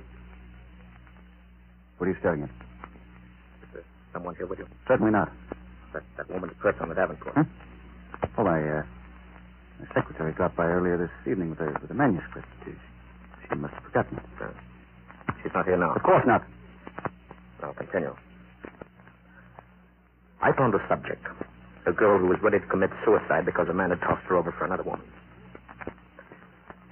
What 1.98 2.08
are 2.08 2.12
you 2.12 2.18
staring 2.20 2.44
at? 2.44 2.50
Is 2.50 3.70
there 3.74 3.84
someone 4.14 4.36
here 4.36 4.46
with 4.46 4.60
you? 4.60 4.68
Certainly 4.88 5.12
not. 5.12 5.32
That, 5.94 6.04
that 6.18 6.30
woman's 6.30 6.54
purse 6.60 6.76
on 6.80 6.90
the 6.90 6.96
Davenport. 6.96 7.34
Huh? 7.36 7.44
Well, 8.38 8.46
my, 8.46 8.62
uh, 8.62 8.84
my 9.80 9.86
secretary 9.94 10.34
dropped 10.34 10.56
by 10.56 10.66
earlier 10.66 10.98
this 10.98 11.32
evening 11.32 11.50
with 11.52 11.60
a, 11.62 11.76
with 11.82 11.90
a 11.90 11.94
manuscript. 11.96 12.48
She, 12.66 12.72
she 13.50 13.56
must 13.56 13.74
have 13.74 13.84
forgotten 13.84 14.18
it. 14.18 14.24
Uh, 14.42 14.48
she's 15.42 15.54
not 15.54 15.66
here 15.66 15.78
now. 15.78 15.94
Of 15.94 16.04
course 16.04 16.24
not. 16.26 16.44
I'll 17.64 17.74
continue. 17.74 18.16
I 20.42 20.52
found 20.54 20.74
a 20.74 20.80
subject. 20.88 21.26
A 21.88 21.92
girl 21.92 22.20
who 22.20 22.28
was 22.28 22.38
ready 22.42 22.60
to 22.60 22.66
commit 22.68 22.92
suicide 23.04 23.46
because 23.46 23.68
a 23.70 23.74
man 23.74 23.90
had 23.90 24.00
tossed 24.02 24.24
her 24.28 24.36
over 24.38 24.52
for 24.52 24.66
another 24.66 24.84
woman. 24.84 25.06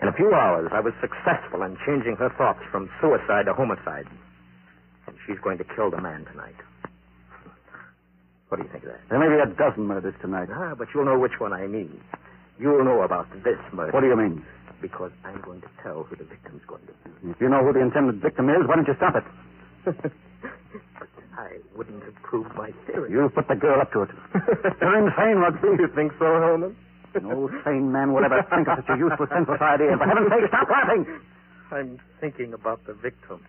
In 0.01 0.07
a 0.07 0.13
few 0.13 0.33
hours, 0.33 0.69
I 0.73 0.79
was 0.79 0.93
successful 1.01 1.63
in 1.63 1.77
changing 1.85 2.15
her 2.17 2.29
thoughts 2.37 2.59
from 2.71 2.89
suicide 3.01 3.45
to 3.45 3.53
homicide. 3.53 4.05
And 5.07 5.15
she's 5.25 5.39
going 5.39 5.57
to 5.57 5.63
kill 5.63 5.89
the 5.89 6.01
man 6.01 6.25
tonight. 6.31 6.55
What 8.49 8.57
do 8.57 8.63
you 8.63 8.71
think 8.71 8.83
of 8.85 8.91
that? 8.91 9.01
There 9.09 9.19
may 9.19 9.27
be 9.27 9.39
a 9.41 9.53
dozen 9.55 9.83
murders 9.87 10.13
tonight. 10.21 10.49
Ah, 10.53 10.75
but 10.77 10.87
you'll 10.93 11.05
know 11.05 11.19
which 11.19 11.39
one 11.39 11.51
I 11.51 11.67
mean. 11.67 11.99
You'll 12.59 12.83
know 12.83 13.01
about 13.01 13.27
this 13.43 13.59
murder. 13.73 13.91
What 13.91 14.01
do 14.01 14.07
you 14.07 14.15
mean? 14.17 14.43
Because 14.81 15.11
I'm 15.23 15.41
going 15.41 15.61
to 15.61 15.69
tell 15.83 16.03
who 16.03 16.15
the 16.15 16.23
victim's 16.23 16.61
going 16.67 16.81
to 16.85 16.93
be. 17.09 17.31
If 17.31 17.41
you 17.41 17.49
know 17.49 17.63
who 17.63 17.73
the 17.73 17.81
intended 17.81 18.21
victim 18.21 18.49
is, 18.49 18.67
why 18.67 18.75
don't 18.75 18.87
you 18.87 18.95
stop 18.97 19.15
it? 19.15 19.25
I 21.37 21.57
wouldn't 21.75 22.03
have 22.03 22.15
proved 22.23 22.53
my 22.55 22.71
theory. 22.85 23.11
You 23.11 23.29
put 23.33 23.47
the 23.47 23.55
girl 23.55 23.79
up 23.81 23.91
to 23.93 24.03
it. 24.03 24.09
You're 24.81 24.97
insane, 25.07 25.37
Rugsby. 25.37 25.67
You 25.79 25.87
think 25.93 26.11
so, 26.17 26.25
Hellman? 26.25 26.75
No 27.21 27.49
sane 27.65 27.91
man 27.91 28.13
would 28.13 28.23
ever 28.25 28.45
think 28.49 28.67
of 28.67 28.77
such 28.85 28.89
a 28.95 28.97
useless, 28.97 29.29
senseless 29.29 29.61
idea. 29.61 29.97
For 29.97 30.05
heaven's 30.05 30.29
sake, 30.29 30.49
stop 30.49 30.69
laughing! 30.69 31.05
I'm 31.71 31.99
thinking 32.21 32.53
about 32.53 32.85
the 32.85 32.93
victim. 32.93 33.45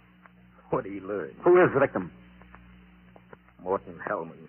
What 0.70 0.84
he 0.84 1.00
learned. 1.00 1.34
Who 1.44 1.62
is 1.62 1.70
the 1.72 1.80
victim? 1.80 2.10
Morton 3.62 3.98
Hellman. 4.06 4.48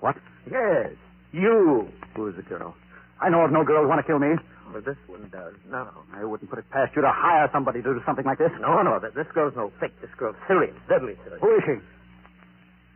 What? 0.00 0.16
Yes, 0.50 0.90
you. 1.32 1.88
Who 2.16 2.28
is 2.28 2.36
the 2.36 2.42
girl? 2.42 2.74
I 3.20 3.28
know 3.28 3.44
of 3.44 3.52
no 3.52 3.64
girl 3.64 3.82
who'd 3.82 3.88
want 3.88 4.00
to 4.00 4.06
kill 4.06 4.18
me. 4.18 4.36
Well, 4.72 4.82
this 4.82 4.96
one 5.06 5.28
does 5.30 5.54
No. 5.70 5.88
I 6.14 6.24
wouldn't 6.24 6.48
put 6.48 6.58
it 6.58 6.70
past 6.70 6.94
you 6.94 7.02
to 7.02 7.10
hire 7.10 7.48
somebody 7.52 7.82
to 7.82 7.94
do 7.94 8.02
something 8.06 8.24
like 8.24 8.38
this. 8.38 8.52
No, 8.60 8.82
no, 8.82 8.98
this 9.00 9.26
girl's 9.34 9.54
no 9.56 9.72
fake. 9.80 10.00
This 10.00 10.10
girl's 10.16 10.36
serious, 10.46 10.74
deadly 10.88 11.16
serious. 11.24 11.40
Who 11.42 11.56
is 11.56 11.62
she? 11.66 11.76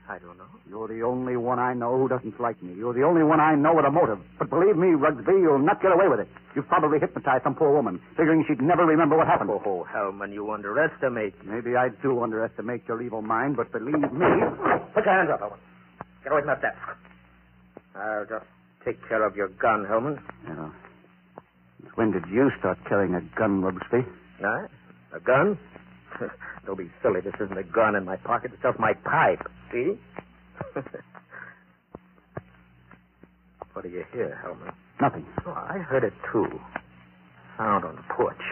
I 0.09 0.19
don't 0.19 0.37
know. 0.37 0.45
You're 0.69 0.89
the 0.89 1.03
only 1.03 1.37
one 1.37 1.59
I 1.59 1.73
know 1.73 1.99
who 1.99 2.09
doesn't 2.09 2.39
like 2.39 2.63
me. 2.63 2.75
You're 2.75 2.93
the 2.93 3.03
only 3.03 3.23
one 3.23 3.41
I 3.41 3.55
know 3.55 3.75
with 3.75 3.87
a 3.87 3.91
motive. 3.91 4.19
But 4.39 4.51
believe 4.51 4.77
me, 4.77 4.89
Rugsby, 4.89 5.33
you'll 5.33 5.59
not 5.59 5.81
get 5.81 5.93
away 5.93 6.09
with 6.09 6.21
it. 6.21 6.29
You've 6.55 6.69
probably 6.69 7.01
hypnotized 7.01 7.43
some 7.45 7.55
poor 7.55 7.73
woman, 7.73 8.01
figuring 8.17 8.45
she'd 8.47 8.61
never 8.61 8.85
remember 8.85 9.17
what 9.17 9.27
happened. 9.27 9.51
Oh, 9.51 9.87
Hellman, 9.91 10.33
you 10.33 10.51
underestimate. 10.51 11.35
Maybe 11.45 11.75
I 11.75 11.89
do 12.03 12.23
underestimate 12.23 12.83
your 12.87 13.01
evil 13.03 13.23
mind, 13.23 13.57
but 13.57 13.73
believe 13.73 13.95
me. 13.97 14.27
Put 14.95 15.05
your 15.05 15.15
hands 15.15 15.31
up, 15.33 15.41
Hellman. 15.41 15.59
Get 16.23 16.33
away 16.33 16.43
from 16.43 16.49
that 16.49 16.61
desk. 16.63 16.79
I'll 17.97 18.27
just 18.27 18.45
take 18.85 18.99
care 19.09 19.25
of 19.25 19.37
your 19.37 19.49
gun, 19.49 19.87
Hellman. 19.89 20.19
Yeah. 20.47 20.71
When 21.95 22.11
did 22.13 22.25
you 22.31 22.51
start 22.59 22.79
carrying 22.89 23.15
a 23.15 23.21
gun? 23.39 23.61
Nah, 24.41 24.67
a 25.15 25.21
gun? 25.21 25.59
Don't 26.67 26.79
be 26.79 26.91
silly. 27.03 27.21
This 27.21 27.35
isn't 27.41 27.57
a 27.59 27.63
gun 27.63 27.95
in 27.95 28.05
my 28.05 28.17
pocket. 28.17 28.53
It's 28.55 28.63
just 28.63 28.79
my 28.79 28.95
pipe. 28.95 29.47
See? 29.73 29.99
what 33.73 33.83
do 33.83 33.89
you 33.89 34.05
hear, 34.13 34.41
Hellman? 34.45 34.73
Nothing. 35.01 35.27
Oh, 35.47 35.53
I 35.53 35.79
heard 35.79 36.05
it 36.05 36.13
too. 36.33 36.61
Sound 37.57 37.85
on 37.85 37.97
the 37.97 38.03
porch. 38.15 38.43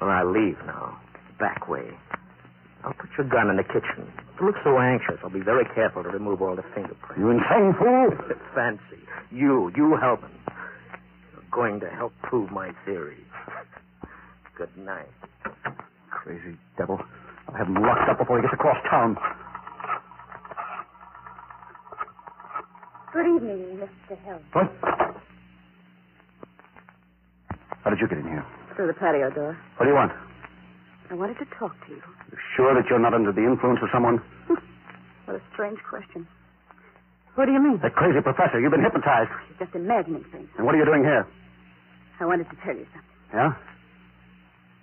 Well, 0.00 0.10
I 0.10 0.22
leave 0.24 0.58
now. 0.66 0.98
Back 1.38 1.68
way. 1.68 1.90
I'll 2.84 2.92
put 2.94 3.10
your 3.16 3.28
gun 3.28 3.50
in 3.50 3.56
the 3.56 3.64
kitchen. 3.64 4.12
You 4.40 4.46
look 4.46 4.56
so 4.64 4.78
anxious. 4.78 5.18
I'll 5.22 5.30
be 5.30 5.40
very 5.40 5.64
careful 5.74 6.02
to 6.02 6.08
remove 6.08 6.42
all 6.42 6.56
the 6.56 6.64
fingerprints. 6.74 7.18
You 7.18 7.30
insane 7.30 7.74
fool! 7.78 8.10
Fancy. 8.54 9.02
You, 9.30 9.70
you 9.76 9.96
Hellman. 10.02 10.30
You're 11.32 11.50
going 11.52 11.80
to 11.80 11.88
help 11.88 12.12
prove 12.22 12.50
my 12.50 12.72
theory. 12.84 13.24
Good 14.56 14.76
night. 14.76 15.08
Crazy 16.10 16.56
devil. 16.76 17.00
I'll 17.48 17.54
have 17.54 17.66
him 17.66 17.74
locked 17.74 18.08
up 18.08 18.18
before 18.18 18.38
he 18.38 18.42
gets 18.42 18.54
across 18.54 18.78
town. 18.90 19.16
Good 23.12 23.36
evening, 23.36 23.78
Mr. 23.78 24.18
Hill. 24.24 24.40
What? 24.52 24.72
How 27.84 27.90
did 27.90 28.00
you 28.00 28.08
get 28.08 28.18
in 28.18 28.24
here? 28.24 28.44
Through 28.74 28.88
the 28.88 28.94
patio 28.94 29.30
door. 29.30 29.56
What 29.76 29.84
do 29.84 29.90
you 29.90 29.94
want? 29.94 30.10
I 31.10 31.14
wanted 31.14 31.38
to 31.38 31.44
talk 31.58 31.72
to 31.86 31.90
you. 31.92 32.02
You 32.32 32.38
sure 32.56 32.74
that 32.74 32.88
you're 32.88 32.98
not 32.98 33.14
under 33.14 33.32
the 33.32 33.44
influence 33.44 33.80
of 33.82 33.88
someone? 33.92 34.20
What 35.24 35.36
a 35.36 35.42
strange 35.54 35.78
question. 35.88 36.28
What 37.34 37.46
do 37.46 37.52
you 37.52 37.58
mean? 37.58 37.80
That 37.82 37.94
crazy 37.94 38.20
professor. 38.20 38.60
You've 38.60 38.72
been 38.76 38.84
hypnotized. 38.84 39.30
You're 39.48 39.64
just 39.66 39.74
imagining 39.74 40.22
things. 40.30 40.50
And 40.58 40.66
what 40.66 40.74
are 40.74 40.78
you 40.78 40.84
doing 40.84 41.00
here? 41.02 41.26
I 42.20 42.26
wanted 42.26 42.44
to 42.50 42.56
tell 42.62 42.76
you 42.76 42.84
something. 42.92 43.16
Yeah? 43.32 43.56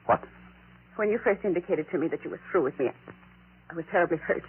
What? 0.08 0.24
When 0.96 1.10
you 1.12 1.20
first 1.24 1.46
indicated 1.46 1.86
to 1.92 2.00
me 2.00 2.08
that 2.08 2.24
you 2.24 2.32
were 2.32 2.40
through 2.52 2.64
with 2.64 2.80
me, 2.80 2.90
I 3.70 3.74
was 3.76 3.86
terribly 3.92 4.18
hurt. 4.18 4.42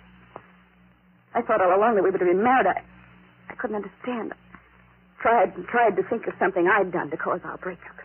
I 1.34 1.42
thought 1.42 1.60
all 1.60 1.76
along 1.76 1.96
that 1.96 2.02
we 2.04 2.10
would 2.10 2.20
have 2.20 2.28
been 2.30 2.42
married. 2.42 2.68
I, 2.68 2.80
I 3.50 3.54
couldn't 3.54 3.76
understand. 3.76 4.32
I 4.32 5.22
Tried 5.22 5.54
and 5.56 5.66
tried 5.66 5.94
to 5.96 6.02
think 6.08 6.26
of 6.26 6.32
something 6.40 6.66
I'd 6.72 6.90
done 6.90 7.10
to 7.10 7.18
cause 7.18 7.40
our 7.44 7.58
breakup. 7.58 8.00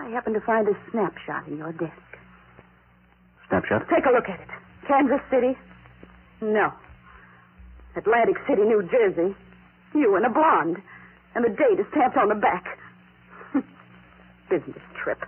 I 0.00 0.08
happened 0.08 0.34
to 0.34 0.40
find 0.40 0.66
a 0.66 0.72
snapshot 0.90 1.46
in 1.46 1.58
your 1.58 1.72
desk. 1.72 1.92
Snapshot? 3.48 3.86
Take 3.92 4.06
a 4.06 4.10
look 4.10 4.28
at 4.28 4.40
it. 4.40 4.48
Kansas 4.88 5.20
City? 5.30 5.56
No. 6.40 6.72
Atlantic 7.96 8.36
City, 8.48 8.62
New 8.62 8.88
Jersey. 8.90 9.36
You 9.94 10.16
and 10.16 10.24
a 10.24 10.30
blonde. 10.30 10.78
And 11.34 11.44
the 11.44 11.50
date 11.50 11.78
is 11.78 11.86
stamped 11.90 12.16
on 12.16 12.28
the 12.28 12.34
back. 12.34 12.78
Business 14.50 14.82
trip. 15.02 15.18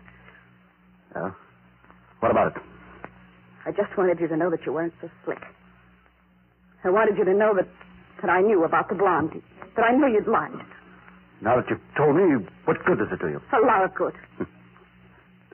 Yeah? 1.14 1.30
What 2.20 2.30
about 2.30 2.56
it? 2.56 2.62
I 3.66 3.70
just 3.72 3.96
wanted 3.96 4.20
you 4.20 4.28
to 4.28 4.36
know 4.36 4.50
that 4.50 4.64
you 4.64 4.72
weren't 4.72 4.94
so 5.00 5.10
slick. 5.24 5.42
I 6.82 6.90
wanted 6.90 7.18
you 7.18 7.24
to 7.24 7.34
know 7.34 7.54
that, 7.54 7.68
that 8.22 8.30
I 8.30 8.40
knew 8.40 8.64
about 8.64 8.88
the 8.88 8.94
blonde. 8.94 9.42
That 9.76 9.84
I 9.84 9.94
knew 9.94 10.08
you'd 10.08 10.26
lied. 10.26 10.64
Now 11.42 11.56
that 11.56 11.68
you've 11.68 11.80
told 11.96 12.16
me, 12.16 12.46
what 12.64 12.78
good 12.86 12.98
does 12.98 13.08
it 13.12 13.20
do 13.20 13.28
you? 13.28 13.40
A 13.52 13.66
lot 13.66 13.84
of 13.84 13.94
good. 13.94 14.14
Hmm. 14.38 14.44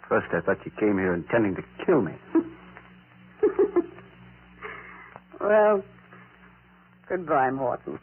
First, 0.09 0.29
I 0.33 0.41
thought 0.41 0.57
you 0.65 0.73
came 0.81 0.97
here 0.97 1.13
intending 1.13 1.55
to 1.57 1.63
kill 1.85 2.01
me. 2.01 2.13
well, 5.41 5.83
goodbye, 7.09 7.51
Morton. 7.51 7.99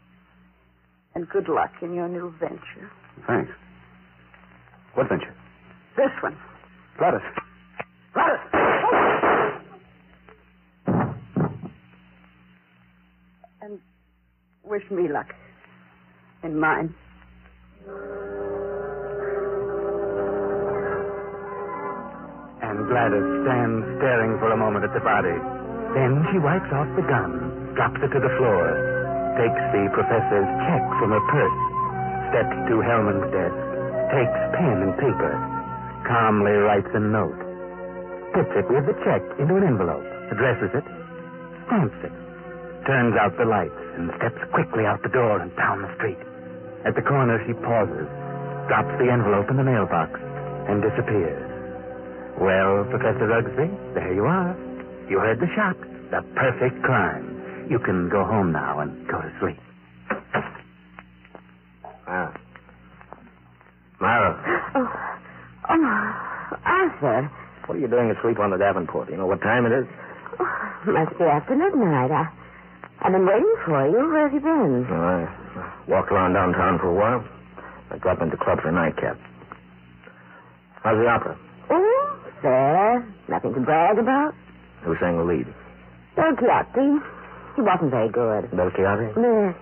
And 1.15 1.27
good 1.29 1.49
luck 1.49 1.71
in 1.81 1.95
your 1.95 2.07
new 2.07 2.31
venture. 2.39 2.91
Thanks. 3.25 3.49
What 4.93 5.09
venture? 5.09 5.33
This 5.97 6.11
one. 6.21 6.37
Gladys. 6.99 7.21
Gladys! 8.13 8.39
And 13.61 13.79
wish 14.63 14.83
me 14.91 15.07
luck 15.11 15.33
in 16.43 16.59
mine. 16.59 16.93
Gladys 22.85 23.25
stands 23.43 23.81
staring 23.97 24.37
for 24.37 24.53
a 24.53 24.57
moment 24.57 24.85
at 24.85 24.93
the 24.93 25.01
body. 25.01 25.33
Then 25.97 26.21
she 26.29 26.37
wipes 26.37 26.69
off 26.69 26.89
the 26.93 27.07
gun, 27.07 27.73
drops 27.73 27.97
it 28.03 28.11
to 28.13 28.21
the 28.21 28.33
floor, 28.37 28.63
takes 29.41 29.63
the 29.73 29.89
professor's 29.95 30.49
check 30.69 30.83
from 31.01 31.09
her 31.15 31.25
purse, 31.31 31.61
steps 32.29 32.57
to 32.69 32.85
Hellman's 32.85 33.25
desk, 33.33 33.57
takes 34.13 34.39
pen 34.53 34.77
and 34.85 34.93
paper, 35.01 35.33
calmly 36.05 36.53
writes 36.61 36.91
a 36.93 37.01
note, 37.01 37.41
puts 38.37 38.53
it 38.53 38.67
with 38.69 38.85
the 38.85 38.97
check 39.01 39.23
into 39.39 39.55
an 39.55 39.65
envelope, 39.65 40.05
addresses 40.29 40.69
it, 40.77 40.85
stamps 41.65 41.99
it, 42.05 42.13
turns 42.85 43.15
out 43.17 43.33
the 43.39 43.49
lights, 43.49 43.81
and 43.97 44.13
steps 44.21 44.39
quickly 44.53 44.85
out 44.85 45.01
the 45.01 45.09
door 45.09 45.41
and 45.41 45.49
down 45.55 45.81
the 45.81 45.91
street. 45.97 46.19
At 46.85 46.93
the 46.93 47.01
corner, 47.01 47.41
she 47.47 47.53
pauses, 47.65 48.05
drops 48.69 48.93
the 49.01 49.09
envelope 49.09 49.49
in 49.49 49.57
the 49.57 49.65
mailbox, 49.65 50.19
and 50.69 50.83
disappears. 50.85 51.54
Well, 52.39 52.83
Professor 52.89 53.27
Rugsby, 53.27 53.67
there 53.95 54.13
you 54.13 54.25
are. 54.25 54.55
You 55.09 55.19
heard 55.19 55.39
the 55.39 55.47
shot. 55.55 55.77
The 56.11 56.21
perfect 56.35 56.81
crime. 56.83 57.67
You 57.69 57.79
can 57.79 58.09
go 58.09 58.23
home 58.25 58.51
now 58.51 58.79
and 58.79 59.07
go 59.07 59.21
to 59.21 59.31
sleep. 59.39 59.57
Ah. 62.07 62.31
Myra, 63.99 64.35
Oh, 64.75 64.91
oh, 65.69 66.57
Arthur. 66.65 67.31
what 67.65 67.77
are 67.77 67.79
you 67.81 67.87
doing 67.87 68.11
asleep 68.11 68.37
on 68.39 68.51
the 68.51 68.57
Davenport? 68.57 69.09
You 69.09 69.17
know 69.17 69.25
what 69.25 69.41
time 69.41 69.65
it 69.65 69.71
is? 69.71 69.87
Oh, 70.39 70.91
must 70.91 71.17
be 71.17 71.23
after 71.23 71.55
midnight. 71.55 72.11
I, 72.11 72.27
I've 73.01 73.11
been 73.13 73.25
waiting 73.25 73.55
for 73.65 73.87
you. 73.87 73.97
Where 74.11 74.27
have 74.29 74.33
you 74.33 74.41
been? 74.41 74.85
Oh, 74.91 74.93
I 74.93 75.89
walked 75.89 76.11
around 76.11 76.33
downtown 76.33 76.77
for 76.77 76.89
a 76.89 76.93
while. 76.93 77.23
I 77.89 77.97
dropped 77.97 78.21
into 78.21 78.35
the 78.37 78.43
club 78.43 78.59
for 78.61 78.67
a 78.69 78.71
nightcap. 78.71 79.17
How's 80.83 80.97
the 80.99 81.07
opera? 81.07 81.37
Oh, 81.71 82.04
fair. 82.45 83.01
Nothing 83.27 83.53
to 83.57 83.61
brag 83.61 83.97
about. 83.97 84.33
Who 84.85 84.93
sang 85.01 85.17
the 85.17 85.25
lead? 85.25 85.49
Del 86.15 86.37
Chiatti. 86.37 87.01
He 87.57 87.61
wasn't 87.65 87.89
very 87.91 88.09
good. 88.09 88.51
Del 88.53 88.69
Chiari? 88.71 89.09
Yes. 89.17 89.55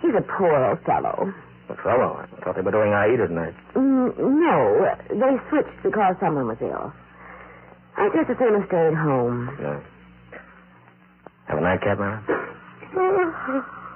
He's 0.00 0.14
a 0.16 0.24
poor 0.24 0.56
old 0.64 0.80
fellow. 0.88 1.32
The 1.68 1.74
fellow. 1.84 2.16
I 2.24 2.26
thought 2.44 2.54
they 2.56 2.62
were 2.62 2.70
doing 2.70 2.92
Aida 2.94 3.26
tonight. 3.28 3.54
Mm, 3.74 4.16
no, 4.16 4.86
they 5.10 5.34
switched 5.50 5.82
because 5.82 6.14
someone 6.20 6.46
was 6.48 6.58
ill. 6.60 6.92
I 7.96 8.08
just 8.14 8.30
as 8.30 8.38
soon 8.38 8.54
have 8.60 8.68
stayed 8.68 8.94
home. 8.94 9.50
Yeah. 9.60 9.80
Have 11.48 11.58
a 11.58 11.60
nightcap, 11.60 11.98
Myra? 11.98 12.22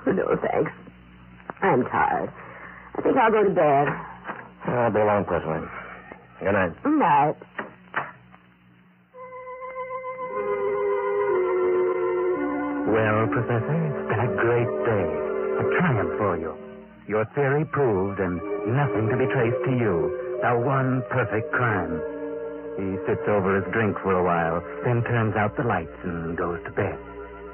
no, 0.06 0.36
thanks. 0.42 0.72
I'm 1.62 1.84
tired. 1.84 2.30
I 2.96 3.02
think 3.02 3.16
I'll 3.16 3.30
go 3.30 3.44
to 3.44 3.50
bed. 3.50 3.86
I'll 4.66 4.90
be 4.92 5.00
along 5.00 5.24
presently. 5.26 5.68
Good 6.40 6.52
night. 6.52 6.72
Good 6.82 6.98
Night. 6.98 7.36
Well, 12.90 13.26
Professor, 13.30 13.76
it's 13.86 14.04
been 14.10 14.18
a 14.18 14.30
great 14.34 14.72
day. 14.86 15.06
A 15.62 15.64
triumph 15.78 16.12
for 16.18 16.34
you. 16.38 16.52
Your 17.06 17.24
theory 17.34 17.64
proved 17.70 18.18
and 18.18 18.36
nothing 18.74 19.06
to 19.10 19.16
be 19.16 19.26
traced 19.30 19.62
to 19.66 19.72
you. 19.78 19.94
The 20.42 20.58
one 20.58 21.02
perfect 21.10 21.52
crime. 21.52 22.00
He 22.78 22.96
sits 23.06 23.22
over 23.28 23.60
his 23.62 23.66
drink 23.72 23.96
for 24.02 24.18
a 24.18 24.24
while, 24.24 24.58
then 24.84 25.02
turns 25.04 25.36
out 25.36 25.56
the 25.56 25.62
lights 25.64 25.94
and 26.02 26.36
goes 26.36 26.58
to 26.64 26.70
bed. 26.72 26.98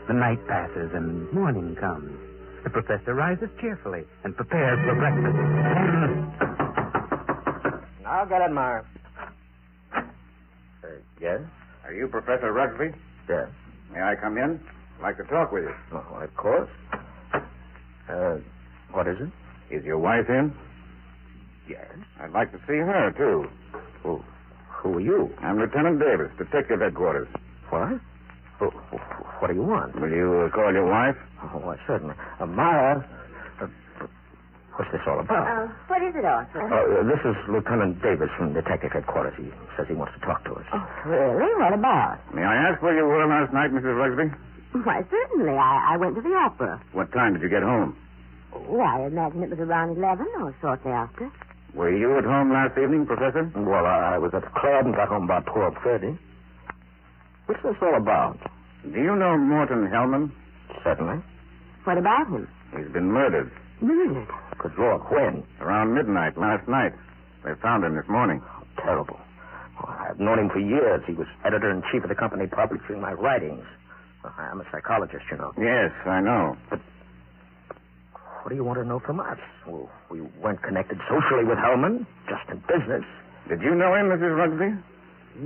The 0.09 0.15
night 0.15 0.41
passes 0.47 0.91
and 0.95 1.31
morning 1.33 1.75
comes. 1.77 2.17
The 2.65 2.71
professor 2.71 3.15
rises 3.15 3.51
cheerfully 3.61 4.05
and 4.25 4.37
prepares 4.37 4.79
for 4.89 4.95
breakfast. 4.97 5.37
Then 7.99 8.07
I'll 8.07 8.27
get 8.27 8.41
it, 8.41 8.53
Myra. 8.53 8.87
Uh, 9.93 10.89
yes? 11.21 11.41
Are 11.85 11.93
you 11.93 12.07
Professor 12.07 12.53
Rugsby? 12.53 12.97
Yes. 13.29 13.49
May 13.93 14.01
I 14.01 14.15
come 14.15 14.39
in? 14.39 14.61
I'd 14.97 15.03
like 15.03 15.17
to 15.19 15.25
talk 15.25 15.53
with 15.53 15.65
you. 15.65 15.75
Oh, 15.93 16.05
why, 16.11 16.25
of 16.25 16.35
course. 16.37 16.71
Uh, 18.09 18.37
what 18.93 19.07
is 19.09 19.17
it? 19.21 19.75
Is 19.75 19.85
your 19.85 19.99
wife 19.99 20.29
in? 20.29 20.55
Yes. 21.69 21.85
I'd 22.21 22.33
like 22.33 22.53
to 22.53 22.59
see 22.67 22.79
her, 22.79 23.13
too. 23.17 23.49
Who, 24.03 24.23
who 24.71 24.95
are 24.97 25.01
you? 25.01 25.35
I'm 25.43 25.59
Lieutenant 25.59 25.99
Davis, 26.01 26.31
Detective 26.39 26.81
Headquarters. 26.81 27.29
What? 27.71 28.01
Who, 28.59 28.71
who, 28.71 28.97
what 29.41 29.49
do 29.49 29.55
you 29.55 29.63
want? 29.63 30.01
Will 30.01 30.09
you 30.11 30.47
uh, 30.47 30.55
call 30.55 30.73
your 30.73 30.87
wife? 30.87 31.17
Oh, 31.43 31.59
why, 31.61 31.77
certainly. 31.87 32.15
Uh, 32.41 32.47
Myra, 32.47 33.05
uh, 33.61 33.67
what's 34.77 34.91
this 34.93 35.03
all 35.07 35.21
about? 35.21 35.45
Uh, 35.45 35.69
what 35.89 36.01
is 36.03 36.15
it, 36.17 36.25
Arthur? 36.25 36.63
Uh, 36.73 37.03
this 37.05 37.21
is 37.27 37.37
Lieutenant 37.51 38.01
Davis 38.01 38.31
from 38.39 38.55
Detective 38.55 38.93
Headquarters. 38.93 39.35
He 39.37 39.51
says 39.77 39.87
he 39.89 39.95
wants 39.95 40.15
to 40.15 40.21
talk 40.25 40.43
to 40.45 40.55
us. 40.55 40.65
Oh, 40.73 40.87
really? 41.05 41.53
What 41.61 41.75
about? 41.75 42.17
May 42.33 42.43
I 42.45 42.71
ask 42.71 42.81
where 42.81 42.97
you 42.97 43.05
were 43.05 43.27
last 43.27 43.53
night, 43.53 43.73
Mrs. 43.73 43.93
Rugsby? 43.99 44.33
Why, 44.73 45.03
certainly. 45.11 45.53
I, 45.53 45.95
I 45.95 45.97
went 45.97 46.15
to 46.17 46.23
the 46.23 46.35
opera. 46.35 46.81
What 46.93 47.13
time 47.13 47.33
did 47.35 47.43
you 47.43 47.49
get 47.49 47.63
home? 47.63 47.97
Oh, 48.55 48.81
I 48.81 49.07
imagine 49.07 49.43
it 49.43 49.51
was 49.51 49.59
around 49.59 49.97
11 49.97 50.27
or 50.41 50.55
shortly 50.61 50.93
after. 50.93 51.31
Were 51.75 51.95
you 51.95 52.17
at 52.19 52.25
home 52.25 52.53
last 52.53 52.77
evening, 52.79 53.07
Professor? 53.07 53.51
Well, 53.55 53.85
I, 53.87 54.15
I 54.15 54.19
was 54.19 54.33
at 54.35 54.43
the 54.43 54.51
club 54.51 54.87
and 54.87 54.95
got 54.95 55.09
home 55.09 55.25
about 55.25 55.45
12.30. 55.47 56.19
What's 57.47 57.63
this 57.63 57.77
all 57.83 57.97
about? 57.97 58.39
Do 58.83 58.99
you 59.01 59.15
know 59.17 59.37
Morton 59.37 59.89
Hellman? 59.89 60.31
Certainly. 60.83 61.23
What 61.85 61.99
about 61.99 62.27
him? 62.29 62.49
He's 62.77 62.89
been 62.93 63.11
murdered 63.13 63.51
Murdered. 63.81 64.27
Good 64.59 64.73
Lord, 64.79 65.03
when? 65.11 65.45
around 65.61 65.95
midnight 65.95 66.39
last 66.39 66.67
night. 66.67 66.93
They 67.45 67.53
found 67.61 67.85
him 67.85 67.95
this 67.95 68.09
morning. 68.09 68.41
Terrible. 68.79 69.21
Oh, 69.83 69.89
I've 70.09 70.19
known 70.19 70.39
him 70.39 70.49
for 70.49 70.59
years. 70.61 71.03
He 71.07 71.13
was 71.13 71.27
editor 71.45 71.71
in 71.71 71.83
chief 71.93 72.03
of 72.03 72.09
the 72.09 72.15
company 72.15 72.47
publishing 72.47 73.01
my 73.01 73.13
writings. 73.13 73.65
I'm 74.39 74.61
a 74.61 74.65
psychologist, 74.71 75.25
you 75.31 75.37
know. 75.37 75.53
Yes, 75.59 75.93
I 76.07 76.21
know. 76.21 76.57
But 76.71 76.81
what 78.43 78.51
do 78.51 78.55
you 78.55 78.65
want 78.65 78.79
to 78.79 78.85
know 78.85 79.01
from 79.01 79.21
us? 79.21 79.39
Well, 79.67 79.91
we 80.11 80.21
weren't 80.43 80.63
connected 80.63 80.99
socially 81.09 81.45
with 81.45 81.59
Hellman, 81.59 82.07
just 82.29 82.49
in 82.51 82.59
business. 82.67 83.05
Did 83.49 83.63
you 83.63 83.75
know 83.75 83.95
him, 83.95 84.07
Mrs. 84.07 84.37
Rugsby? 84.37 84.71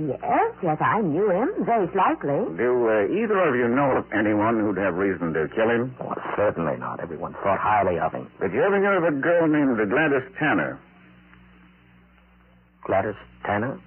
Yes, 0.07 0.53
yes, 0.63 0.77
I 0.79 1.01
knew 1.01 1.29
him, 1.29 1.65
very 1.65 1.89
slightly. 1.91 2.39
Do 2.55 2.87
uh, 2.87 3.11
either 3.11 3.37
of 3.43 3.55
you 3.55 3.67
know 3.67 3.97
of 3.97 4.05
anyone 4.13 4.57
who'd 4.59 4.77
have 4.77 4.95
reason 4.95 5.33
to 5.33 5.49
kill 5.53 5.69
him? 5.69 5.93
Well, 5.99 6.15
certainly 6.37 6.77
not. 6.77 7.01
Everyone 7.01 7.33
thought 7.43 7.59
highly 7.59 7.99
of 7.99 8.13
him. 8.13 8.31
Did 8.39 8.53
you 8.53 8.61
ever 8.63 8.79
hear 8.79 8.95
of 8.97 9.03
a 9.03 9.17
girl 9.19 9.47
named 9.47 9.75
Gladys 9.89 10.23
Tanner? 10.39 10.79
Gladys 12.85 13.15
Tanner? 13.45 13.79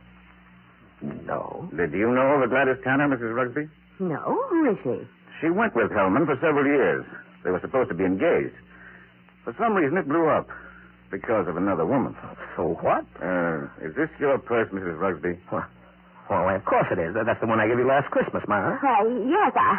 No. 1.01 1.69
Did 1.77 1.93
you 1.93 2.13
know 2.13 2.37
of 2.37 2.43
a 2.43 2.49
Gladys 2.49 2.77
Tanner, 2.85 3.09
Mrs. 3.09 3.35
Rugsby? 3.35 3.69
No, 3.99 4.43
who 4.51 4.71
is 4.71 4.79
she? 4.83 5.07
She 5.41 5.51
went 5.51 5.75
with 5.75 5.91
Hellman 5.91 6.27
for 6.27 6.37
several 6.41 6.67
years. 6.67 7.05
They 7.45 7.51
were 7.51 7.61
supposed 7.61 7.89
to 7.91 7.95
be 7.95 8.05
engaged. 8.05 8.55
For 9.45 9.55
some 9.59 9.75
reason, 9.75 9.97
it 9.99 10.09
blew 10.09 10.27
up 10.29 10.49
because 11.11 11.47
of 11.47 11.57
another 11.57 11.85
woman. 11.87 12.17
So 12.57 12.75
what? 12.81 13.05
Uh, 13.23 13.69
is 13.85 13.95
this 13.95 14.09
your 14.19 14.39
purse, 14.39 14.69
Mrs. 14.73 14.99
Rugsby? 14.99 15.39
Well, 15.53 15.67
well, 16.31 16.49
of 16.57 16.65
course 16.65 16.87
it 16.91 16.99
is. 16.99 17.15
That's 17.15 17.41
the 17.41 17.47
one 17.47 17.61
I 17.61 17.69
gave 17.69 17.79
you 17.79 17.87
last 17.87 18.11
Christmas, 18.11 18.43
Myra. 18.49 18.79
Why, 18.81 19.05
yes, 19.29 19.53
I. 19.55 19.79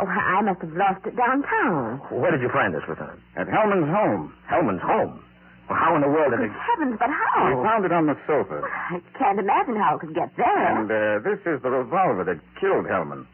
Oh, 0.00 0.06
I 0.10 0.42
must 0.42 0.60
have 0.60 0.74
lost 0.74 1.06
it 1.06 1.14
downtown. 1.14 2.02
Where 2.10 2.32
did 2.34 2.42
you 2.42 2.50
find 2.50 2.74
this, 2.74 2.82
Lieutenant? 2.88 3.20
At 3.38 3.46
Hellman's 3.46 3.86
home. 3.86 4.34
Hellman's 4.50 4.82
home. 4.82 5.22
Well, 5.70 5.78
how 5.78 5.94
in 5.94 6.02
the 6.02 6.08
world 6.10 6.32
did 6.34 6.40
Good 6.42 6.50
it... 6.50 6.58
heavens, 6.58 6.96
but 6.98 7.08
how? 7.08 7.46
We 7.46 7.54
how? 7.54 7.62
found 7.62 7.84
it 7.86 7.92
on 7.92 8.06
the 8.10 8.18
sofa. 8.26 8.60
I 8.66 8.98
can't 9.16 9.38
imagine 9.38 9.76
how 9.76 9.94
it 9.94 10.00
could 10.02 10.14
get 10.14 10.34
there. 10.36 10.66
And 10.82 10.90
uh, 10.90 11.22
this 11.22 11.38
is 11.46 11.62
the 11.62 11.70
revolver 11.70 12.24
that 12.26 12.42
killed 12.60 12.86
Hellman. 12.90 13.24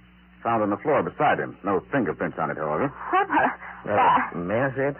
Found 0.43 0.63
on 0.63 0.71
the 0.71 0.79
floor 0.81 1.03
beside 1.03 1.39
him. 1.39 1.57
No 1.65 1.81
fingerprints 1.93 2.39
on 2.39 2.51
it, 2.51 2.57
however. 2.57 2.89
What? 2.89 3.29
Uh, 3.29 3.49
Uh, 3.91 4.37
may 4.39 4.61
I 4.61 4.71
see 4.77 4.87
it? 4.93 4.97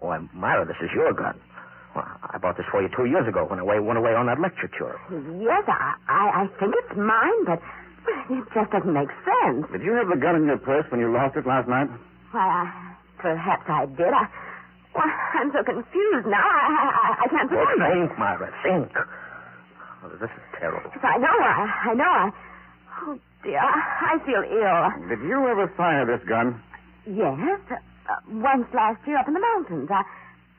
Why, 0.00 0.18
Myra, 0.34 0.66
this 0.66 0.76
is 0.82 0.90
your 0.94 1.12
gun. 1.14 1.38
Well, 1.94 2.04
I 2.30 2.38
bought 2.38 2.56
this 2.56 2.66
for 2.70 2.82
you 2.82 2.88
two 2.96 3.06
years 3.06 3.26
ago 3.28 3.46
when 3.46 3.58
I 3.58 3.62
went 3.62 3.96
away 3.98 4.14
on 4.14 4.26
that 4.26 4.40
lecture 4.40 4.68
tour. 4.78 4.98
yes, 5.40 5.62
I, 5.68 5.94
I, 6.08 6.22
I 6.42 6.46
think 6.58 6.74
it's 6.74 6.94
mine, 6.98 7.40
but 7.46 7.62
it 8.30 8.44
just 8.52 8.70
doesn't 8.74 8.92
make 8.92 9.08
sense. 9.22 9.66
Did 9.70 9.82
you 9.82 9.92
have 9.94 10.08
the 10.10 10.18
gun 10.18 10.34
in 10.36 10.46
your 10.46 10.58
purse 10.58 10.84
when 10.90 11.00
you 11.00 11.10
lost 11.12 11.36
it 11.36 11.46
last 11.46 11.68
night? 11.68 11.88
Why, 12.34 12.42
I, 12.42 12.94
perhaps 13.22 13.64
I 13.70 13.86
did. 13.86 14.10
I, 14.10 14.26
why, 14.92 15.06
I'm 15.38 15.50
so 15.54 15.62
confused 15.62 16.26
now. 16.26 16.42
I, 16.42 16.62
I, 16.74 17.24
I 17.24 17.26
can't 17.30 17.50
Well, 17.50 17.66
remember. 17.66 18.06
think, 18.10 18.18
Myra, 18.18 18.50
think. 18.66 18.90
Oh, 20.04 20.08
this 20.20 20.30
is 20.30 20.42
terrible. 20.58 20.90
I 21.02 21.16
know. 21.18 21.30
I, 21.38 21.90
I 21.90 21.94
know. 21.94 22.12
I. 22.28 22.30
Oh 23.02 23.18
dear, 23.42 23.60
I 23.60 24.18
feel 24.24 24.42
ill. 24.44 25.08
Did 25.08 25.20
you 25.26 25.48
ever 25.48 25.68
fire 25.76 26.06
this 26.06 26.26
gun? 26.28 26.60
Yes, 27.06 27.38
uh, 27.70 28.14
once 28.30 28.66
last 28.74 29.00
year 29.06 29.18
up 29.18 29.28
in 29.28 29.34
the 29.34 29.40
mountains. 29.40 29.88
I, 29.90 30.02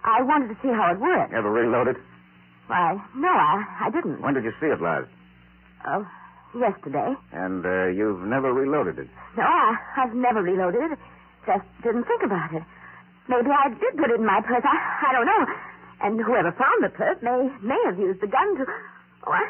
I 0.03 0.21
wanted 0.21 0.49
to 0.49 0.57
see 0.61 0.69
how 0.69 0.91
it 0.93 0.99
worked. 0.99 1.33
Ever 1.33 1.51
reload 1.51 1.87
it? 1.87 1.97
Why, 2.67 2.97
no, 3.15 3.29
I, 3.29 3.65
I 3.87 3.89
didn't. 3.91 4.21
When 4.21 4.33
did 4.33 4.43
you 4.43 4.53
see 4.59 4.67
it 4.67 4.81
last? 4.81 5.07
Oh, 5.87 6.05
yesterday. 6.57 7.13
And 7.31 7.65
uh, 7.65 7.87
you've 7.87 8.21
never 8.25 8.53
reloaded 8.53 8.99
it. 8.99 9.07
No, 9.37 9.43
I, 9.43 9.77
I've 9.97 10.13
never 10.13 10.41
reloaded 10.41 10.91
it. 10.91 10.99
Just 11.45 11.65
didn't 11.83 12.05
think 12.05 12.23
about 12.23 12.53
it. 12.53 12.63
Maybe 13.27 13.49
I 13.49 13.69
did 13.69 13.97
put 13.97 14.09
it 14.11 14.19
in 14.19 14.25
my 14.25 14.41
purse. 14.41 14.63
I, 14.65 15.09
I 15.09 15.13
don't 15.13 15.25
know. 15.25 15.45
And 16.01 16.19
whoever 16.21 16.51
found 16.51 16.83
the 16.83 16.89
purse 16.89 17.17
may 17.21 17.49
may 17.61 17.81
have 17.85 17.97
used 17.97 18.21
the 18.21 18.27
gun 18.27 18.57
to. 18.57 18.65
Oh, 19.25 19.31
I, 19.31 19.41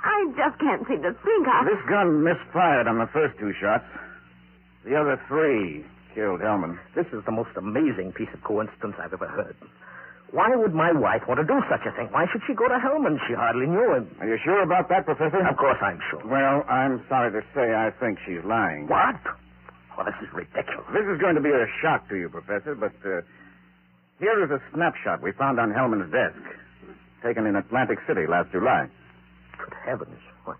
I 0.00 0.32
just 0.36 0.58
can't 0.60 0.86
seem 0.88 1.02
to 1.02 1.12
think. 1.12 1.46
I, 1.48 1.64
This 1.64 1.82
gun 1.88 2.22
misfired 2.24 2.86
on 2.88 2.98
the 2.98 3.06
first 3.12 3.38
two 3.38 3.52
shots. 3.60 3.84
The 4.84 4.96
other 4.96 5.20
three 5.28 5.84
killed 6.14 6.40
Hellman. 6.40 6.78
This 6.94 7.06
is 7.12 7.24
the 7.24 7.32
most 7.32 7.50
amazing 7.56 8.12
piece 8.12 8.28
of 8.34 8.42
coincidence 8.44 8.94
I've 9.00 9.12
ever 9.12 9.26
heard. 9.28 9.56
Why 10.30 10.50
would 10.56 10.74
my 10.74 10.90
wife 10.90 11.22
want 11.28 11.38
to 11.38 11.46
do 11.46 11.62
such 11.70 11.86
a 11.86 11.92
thing? 11.94 12.08
Why 12.10 12.26
should 12.32 12.42
she 12.46 12.54
go 12.54 12.66
to 12.66 12.74
Hellman? 12.74 13.18
She 13.28 13.34
hardly 13.34 13.66
knew 13.66 13.94
him. 13.94 14.10
Are 14.20 14.26
you 14.26 14.38
sure 14.44 14.62
about 14.62 14.88
that, 14.88 15.04
Professor? 15.06 15.38
Of 15.46 15.56
course 15.56 15.78
I'm 15.80 16.00
sure. 16.10 16.26
Well, 16.26 16.64
I'm 16.68 17.04
sorry 17.08 17.30
to 17.30 17.42
say 17.54 17.72
I 17.74 17.90
think 18.00 18.18
she's 18.26 18.42
lying. 18.44 18.88
What? 18.88 19.16
Well, 19.96 20.06
this 20.06 20.18
is 20.20 20.28
ridiculous. 20.34 20.86
This 20.92 21.06
is 21.06 21.20
going 21.20 21.36
to 21.36 21.40
be 21.40 21.50
a 21.54 21.66
shock 21.80 22.08
to 22.08 22.16
you, 22.16 22.28
Professor, 22.28 22.74
but 22.74 22.92
uh, 23.06 23.22
here 24.18 24.42
is 24.42 24.50
a 24.50 24.58
snapshot 24.74 25.22
we 25.22 25.30
found 25.32 25.60
on 25.60 25.70
Hellman's 25.70 26.10
desk, 26.10 26.34
taken 27.22 27.46
in 27.46 27.54
Atlantic 27.54 27.98
City 28.08 28.26
last 28.26 28.50
July. 28.50 28.88
Good 29.64 29.74
heavens. 29.84 30.20
Why, 30.44 30.54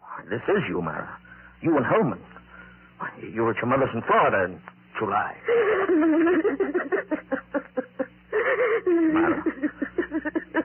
why, 0.00 0.24
this 0.30 0.40
is 0.48 0.62
you, 0.68 0.80
Myra. 0.80 1.16
You 1.60 1.76
and 1.76 1.84
Hellman. 1.84 2.20
Why, 2.98 3.10
you 3.20 3.42
were 3.42 3.50
at 3.52 3.56
your 3.58 3.66
mother's 3.66 3.92
in 3.94 4.02
Florida 4.02 4.44
in 4.48 4.60
July. 4.98 5.36
Myra. 9.12 9.44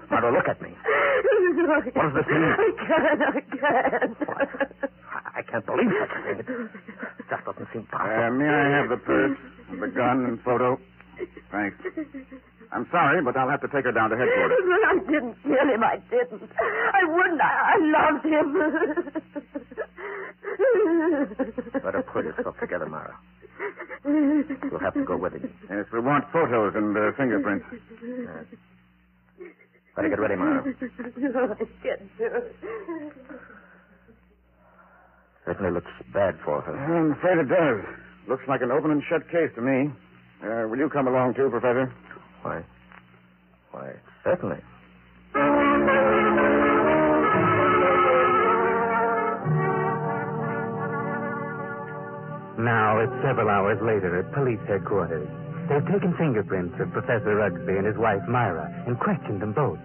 Myra, 0.10 0.32
look 0.32 0.48
at 0.48 0.62
me. 0.62 0.72
What 1.94 2.04
does 2.04 2.14
this 2.16 2.28
mean? 2.32 2.56
I 2.56 2.72
can't. 2.88 3.22
I 3.22 3.42
can't. 3.42 4.18
I, 5.12 5.40
I 5.40 5.42
can't 5.44 5.66
believe 5.66 5.92
such 6.00 6.12
a 6.16 6.22
thing. 6.24 6.40
It 6.40 7.26
just 7.30 7.44
doesn't 7.46 7.68
seem 7.74 7.88
Uh, 7.92 7.98
possible. 7.98 8.32
may 8.40 8.48
I 8.48 8.78
have 8.80 8.90
the 8.90 8.98
purse, 8.98 9.38
the 9.70 9.88
gun, 9.88 10.26
and 10.26 10.40
photo? 10.42 10.80
Thanks. 11.52 11.78
I'm 12.72 12.88
sorry, 12.90 13.22
but 13.22 13.36
I'll 13.36 13.50
have 13.50 13.60
to 13.62 13.68
take 13.68 13.84
her 13.84 13.92
down 13.92 14.10
to 14.12 14.18
headquarters. 14.18 14.58
I 14.88 14.98
didn't 15.04 15.36
kill 15.44 15.68
him. 15.68 15.84
I 15.84 15.98
didn't. 16.10 16.50
I 16.60 17.04
wouldn't. 17.04 17.42
I, 17.42 17.52
I 17.68 17.76
loved 17.84 18.26
him. 18.26 18.48
Better 21.84 22.02
pull 22.12 22.24
yourself 22.24 22.56
together, 22.60 22.86
Myra. 22.88 23.18
You'll 24.06 24.80
have 24.80 24.94
to 24.94 25.04
go 25.04 25.18
with 25.18 25.34
him. 25.34 25.52
Yes, 25.70 25.86
we 25.92 26.00
want 26.00 26.26
photos 26.32 26.74
and 26.76 26.96
uh, 26.96 27.12
fingerprints. 27.18 27.66
Better 29.96 30.10
get 30.10 30.20
ready, 30.20 30.36
Myra. 30.36 30.64
I 30.64 31.66
can't 31.84 32.18
do 32.18 32.26
it. 32.26 32.56
Certainly 35.46 35.72
looks 35.72 35.92
bad 36.14 36.38
for 36.46 36.62
her. 36.62 36.72
I'm 36.78 37.12
afraid 37.14 37.38
it 37.40 37.50
does. 37.50 37.84
Looks 38.30 38.44
like 38.48 38.62
an 38.62 38.72
open 38.72 38.92
and 38.92 39.04
shut 39.10 39.28
case 39.30 39.52
to 39.56 39.62
me. 39.62 39.90
Uh, 40.44 40.68
will 40.70 40.78
you 40.78 40.90
come 40.90 41.08
along 41.08 41.34
too, 41.34 41.50
Professor? 41.50 41.92
Why? 42.44 42.64
Why, 43.72 43.94
certainly. 44.24 44.58
Now, 52.58 53.00
it's 53.00 53.14
several 53.24 53.50
hours 53.50 53.80
later 53.82 54.20
at 54.20 54.32
police 54.34 54.60
headquarters. 54.68 55.28
They've 55.70 55.86
taken 55.88 56.14
fingerprints 56.18 56.76
of 56.80 56.92
Professor 56.92 57.36
Rugsby 57.36 57.74
and 57.78 57.88
his 57.88 57.98
wife, 57.98 58.22
Myra, 58.28 58.70
and 58.86 59.00
questioned 59.00 59.42
them 59.42 59.54
both. 59.54 59.80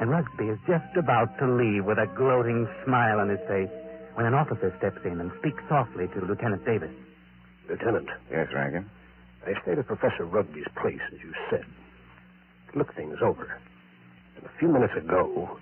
And 0.00 0.10
Rugsby 0.10 0.48
is 0.48 0.58
just 0.66 0.96
about 0.96 1.38
to 1.38 1.46
leave 1.46 1.84
with 1.84 1.98
a 1.98 2.06
gloating 2.16 2.66
smile 2.84 3.20
on 3.20 3.28
his 3.28 3.38
face 3.46 3.70
when 4.14 4.26
an 4.26 4.34
officer 4.34 4.74
steps 4.78 4.98
in 5.04 5.20
and 5.20 5.30
speaks 5.38 5.62
softly 5.68 6.08
to 6.08 6.24
Lieutenant 6.24 6.64
Davis. 6.64 6.90
Lieutenant, 7.68 8.08
Yes, 8.30 8.48
Rankin. 8.52 8.88
I 9.46 9.52
stayed 9.62 9.78
at 9.78 9.86
Professor 9.86 10.26
Rugsby's 10.26 10.68
place, 10.80 11.00
as 11.12 11.18
you 11.20 11.32
said. 11.50 11.64
Look 12.74 12.94
things 12.94 13.16
over. 13.22 13.58
And 14.36 14.44
a 14.44 14.50
few 14.58 14.68
minutes 14.68 14.92
ago, 14.96 15.58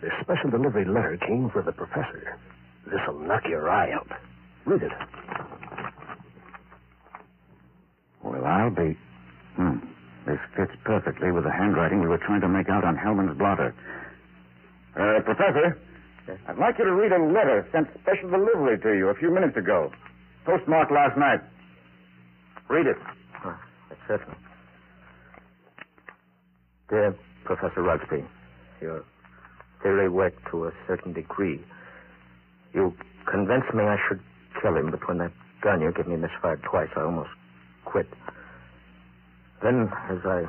this 0.00 0.12
special 0.22 0.50
delivery 0.50 0.84
letter 0.84 1.18
came 1.26 1.50
for 1.50 1.62
the 1.62 1.72
professor. 1.72 2.38
This'll 2.86 3.18
knock 3.20 3.42
your 3.48 3.68
eye 3.70 3.92
out. 3.92 4.08
Read 4.66 4.82
it. 4.82 4.92
Well, 8.22 8.44
I'll 8.44 8.70
be. 8.70 8.96
Hmm. 9.56 9.78
This 10.26 10.38
fits 10.56 10.72
perfectly 10.84 11.32
with 11.32 11.44
the 11.44 11.50
handwriting 11.50 12.00
we 12.00 12.06
were 12.08 12.18
trying 12.18 12.40
to 12.42 12.48
make 12.48 12.68
out 12.68 12.84
on 12.84 12.96
Hellman's 12.96 13.36
blotter. 13.36 13.74
Uh, 14.94 15.20
Professor, 15.24 15.78
I'd 16.46 16.58
like 16.58 16.78
you 16.78 16.84
to 16.84 16.92
read 16.94 17.10
a 17.10 17.18
letter 17.18 17.66
sent 17.72 17.88
special 18.02 18.30
delivery 18.30 18.78
to 18.78 18.92
you 18.96 19.08
a 19.08 19.14
few 19.14 19.32
minutes 19.34 19.56
ago. 19.56 19.90
Postmarked 20.44 20.92
last 20.92 21.18
night. 21.18 21.40
Read 22.68 22.86
it. 22.86 22.96
Certainly. 24.08 24.36
Dear 26.88 27.16
Professor 27.44 27.82
Rugsby, 27.82 28.24
your 28.80 29.04
theory 29.82 30.08
worked 30.08 30.40
to 30.50 30.66
a 30.66 30.72
certain 30.86 31.12
degree. 31.12 31.60
You 32.74 32.94
convinced 33.30 33.72
me 33.74 33.84
I 33.84 33.96
should 34.08 34.20
kill 34.60 34.76
him, 34.76 34.90
but 34.90 35.06
when 35.08 35.18
that 35.18 35.32
gun 35.62 35.80
you 35.80 35.92
gave 35.92 36.06
me 36.06 36.16
misfired 36.16 36.62
twice, 36.62 36.88
I 36.96 37.02
almost 37.02 37.30
quit. 37.84 38.06
Then, 39.62 39.88
as 40.10 40.18
I 40.24 40.44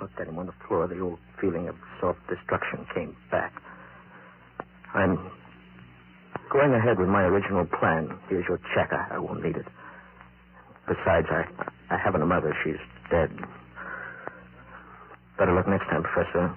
looked 0.00 0.20
at 0.20 0.26
him 0.26 0.38
on 0.38 0.46
the 0.46 0.54
floor, 0.66 0.86
the 0.86 1.00
old 1.00 1.18
feeling 1.40 1.68
of 1.68 1.76
self-destruction 2.00 2.86
came 2.94 3.16
back. 3.30 3.52
I'm 4.94 5.16
going 6.52 6.72
ahead 6.74 6.98
with 6.98 7.08
my 7.08 7.22
original 7.22 7.66
plan. 7.66 8.18
Here's 8.28 8.44
your 8.48 8.58
check. 8.74 8.90
I, 8.92 9.16
I 9.16 9.18
won't 9.18 9.42
need 9.42 9.56
it. 9.56 9.66
Besides, 10.88 11.26
I, 11.30 11.44
I 11.90 11.98
haven't 11.98 12.22
a 12.22 12.26
mother. 12.26 12.54
She's 12.64 12.80
dead. 13.10 13.30
Better 15.38 15.52
luck 15.54 15.68
next 15.68 15.84
time, 15.86 16.02
Professor. 16.02 16.54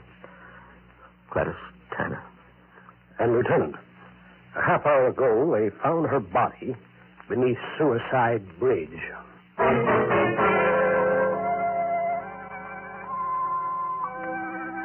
Gladys 1.31 1.53
Tanner. 1.95 2.21
And, 3.19 3.33
Lieutenant, 3.33 3.75
a 4.55 4.62
half 4.62 4.85
hour 4.85 5.07
ago 5.07 5.51
they 5.53 5.69
found 5.83 6.07
her 6.07 6.19
body 6.19 6.75
beneath 7.27 7.57
Suicide 7.77 8.41
Bridge. 8.59 8.99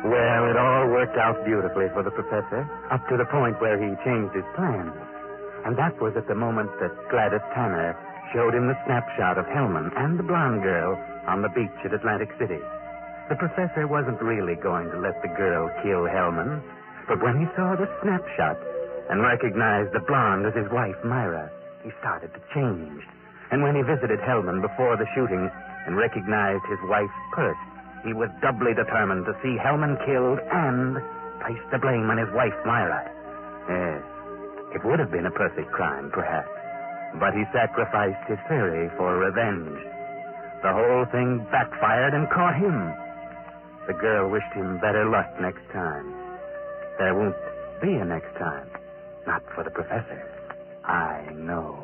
Well, 0.04 0.50
it 0.50 0.56
all 0.56 0.88
worked 0.92 1.16
out 1.16 1.44
beautifully 1.46 1.88
for 1.94 2.02
the 2.02 2.10
professor, 2.10 2.68
up 2.90 3.08
to 3.08 3.16
the 3.16 3.24
point 3.24 3.58
where 3.60 3.80
he 3.80 3.88
changed 4.04 4.34
his 4.34 4.44
plans. 4.54 4.92
And 5.64 5.78
that 5.78 5.96
was 6.00 6.12
at 6.16 6.28
the 6.28 6.34
moment 6.34 6.68
that 6.80 6.92
Gladys 7.08 7.40
Tanner 7.54 7.96
showed 8.34 8.52
him 8.54 8.66
the 8.68 8.76
snapshot 8.84 9.38
of 9.38 9.46
Hellman 9.46 9.88
and 9.96 10.18
the 10.18 10.22
blonde 10.22 10.62
girl 10.62 10.98
on 11.26 11.42
the 11.42 11.52
beach 11.52 11.78
at 11.84 11.94
Atlantic 11.94 12.30
City. 12.38 12.60
The 13.28 13.40
professor 13.40 13.88
wasn't 13.88 14.20
really 14.20 14.56
going 14.56 14.90
to 14.90 15.00
let 15.00 15.20
the 15.22 15.32
girl 15.32 15.72
kill 15.80 16.04
Hellman, 16.04 16.60
but 17.08 17.22
when 17.22 17.40
he 17.40 17.48
saw 17.56 17.76
the 17.76 17.88
snapshot 18.02 18.60
and 19.08 19.22
recognized 19.24 19.92
the 19.92 20.04
blonde 20.04 20.44
as 20.44 20.54
his 20.54 20.68
wife, 20.72 20.96
Myra, 21.04 21.48
he 21.82 21.90
started 22.00 22.32
to 22.34 22.40
change. 22.52 23.00
And 23.50 23.62
when 23.62 23.76
he 23.76 23.82
visited 23.82 24.20
Hellman 24.20 24.60
before 24.60 24.96
the 24.96 25.08
shooting 25.14 25.48
and 25.86 25.96
recognized 25.96 26.64
his 26.68 26.80
wife's 26.84 27.24
purse, 27.32 27.60
he 28.04 28.12
was 28.12 28.28
doubly 28.40 28.74
determined 28.74 29.24
to 29.24 29.36
see 29.40 29.56
Hellman 29.56 29.96
killed 30.04 30.40
and 30.52 31.00
place 31.40 31.64
the 31.72 31.78
blame 31.80 32.08
on 32.12 32.20
his 32.20 32.28
wife, 32.36 32.56
Myra. 32.64 33.08
Yes, 33.68 34.04
it 34.76 34.84
would 34.84 34.98
have 34.98 35.10
been 35.10 35.26
a 35.26 35.32
perfect 35.32 35.72
crime, 35.72 36.10
perhaps, 36.12 36.52
but 37.20 37.32
he 37.32 37.44
sacrificed 37.52 38.28
his 38.28 38.38
theory 38.48 38.90
for 38.96 39.16
revenge. 39.16 39.93
The 40.64 40.72
whole 40.72 41.04
thing 41.12 41.46
backfired 41.52 42.14
and 42.14 42.26
caught 42.30 42.56
him. 42.56 42.90
The 43.86 43.92
girl 43.92 44.30
wished 44.30 44.50
him 44.54 44.80
better 44.80 45.04
luck 45.04 45.28
next 45.38 45.60
time. 45.74 46.08
There 46.96 47.14
won't 47.14 47.36
be 47.82 47.92
a 47.92 48.04
next 48.04 48.32
time. 48.38 48.70
Not 49.26 49.42
for 49.54 49.62
the 49.62 49.70
professor. 49.70 50.24
I 50.82 51.28
know. 51.34 51.83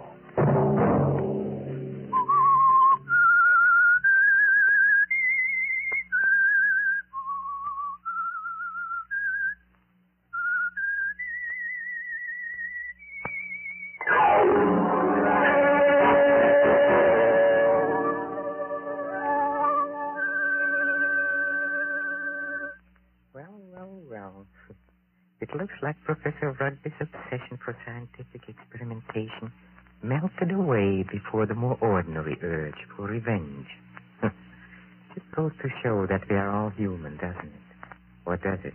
Obsession 27.30 27.58
for 27.64 27.76
scientific 27.86 28.42
experimentation 28.48 29.52
melted 30.02 30.50
away 30.50 31.04
before 31.12 31.46
the 31.46 31.54
more 31.54 31.76
ordinary 31.80 32.36
urge 32.42 32.78
for 32.96 33.06
revenge. 33.06 33.66
it 34.22 35.22
goes 35.36 35.52
to 35.62 35.68
show 35.82 36.06
that 36.08 36.28
we 36.28 36.36
are 36.36 36.50
all 36.50 36.70
human, 36.70 37.16
doesn't 37.16 37.52
it? 37.52 37.66
Or 38.26 38.36
does 38.36 38.58
it? 38.64 38.74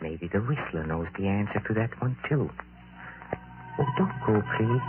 Maybe 0.00 0.28
the 0.32 0.40
Whistler 0.40 0.86
knows 0.86 1.06
the 1.18 1.26
answer 1.26 1.60
to 1.68 1.74
that 1.74 1.90
one, 2.00 2.16
too. 2.28 2.48
Oh, 3.78 3.86
don't 3.98 4.18
go, 4.26 4.40
please. 4.56 4.86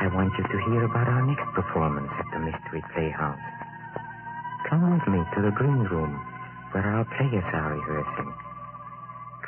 I 0.00 0.08
want 0.14 0.32
you 0.38 0.44
to 0.44 0.70
hear 0.70 0.84
about 0.84 1.08
our 1.08 1.26
next 1.26 1.46
performance 1.54 2.10
at 2.10 2.26
the 2.32 2.38
Mystery 2.38 2.82
Playhouse. 2.94 3.38
Come 4.70 4.98
with 4.98 5.06
me 5.08 5.20
to 5.34 5.42
the 5.42 5.52
green 5.54 5.84
room 5.90 6.14
where 6.72 6.84
our 6.84 7.04
players 7.16 7.44
are 7.52 7.74
rehearsing. 7.74 8.34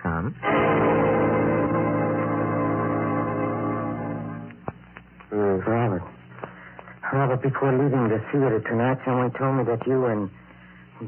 Come. 0.02 1.79
Mm. 5.32 5.66
Robert. 5.66 6.02
Robert, 7.12 7.42
before 7.42 7.72
leaving 7.72 8.08
the 8.08 8.18
theater 8.30 8.60
tonight, 8.68 8.98
someone 9.04 9.32
told 9.32 9.56
me 9.56 9.64
that 9.64 9.86
you 9.86 10.06
and 10.06 10.30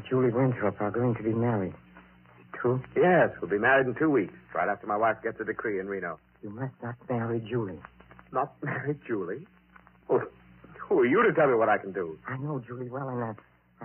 Julie 0.09 0.31
Winthrop 0.31 0.79
are 0.81 0.91
going 0.91 1.15
to 1.15 1.23
be 1.23 1.33
married. 1.33 1.73
True? 2.53 2.81
Yes, 2.95 3.29
we'll 3.41 3.51
be 3.51 3.57
married 3.59 3.87
in 3.87 3.95
two 3.95 4.09
weeks, 4.09 4.33
right 4.55 4.67
after 4.69 4.87
my 4.87 4.97
wife 4.97 5.17
gets 5.23 5.39
a 5.39 5.45
decree 5.45 5.79
in 5.79 5.87
Reno. 5.87 6.19
You 6.41 6.49
must 6.49 6.73
not 6.81 6.95
marry 7.09 7.39
Julie. 7.39 7.79
Not 8.31 8.53
marry 8.63 8.95
Julie? 9.07 9.45
Oh, 10.09 10.21
who 10.89 10.99
are 10.99 11.05
you 11.05 11.23
to 11.23 11.33
tell 11.33 11.47
me 11.47 11.55
what 11.55 11.69
I 11.69 11.77
can 11.77 11.91
do? 11.91 12.17
I 12.27 12.37
know 12.37 12.61
Julie 12.65 12.89
well, 12.89 13.07
I, 13.09 13.33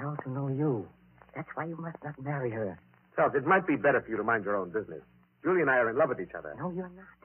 I 0.01 0.05
also 0.05 0.31
know 0.31 0.49
you. 0.49 0.87
That's 1.35 1.49
why 1.55 1.67
you 1.67 1.77
must 1.77 1.97
not 2.05 2.21
marry 2.21 2.51
her. 2.51 2.79
Charles, 3.17 3.35
it 3.35 3.47
might 3.47 3.67
be 3.67 3.77
better 3.77 4.01
for 4.01 4.11
you 4.11 4.17
to 4.17 4.25
mind 4.25 4.45
your 4.45 4.57
own 4.57 4.71
business. 4.71 5.03
Julie 5.43 5.61
and 5.61 5.71
I 5.71 5.77
are 5.77 5.91
in 5.91 5.97
love 5.97 6.09
with 6.09 6.21
each 6.21 6.35
other. 6.37 6.55
No, 6.59 6.71
you're 6.71 6.91
not. 6.91 7.18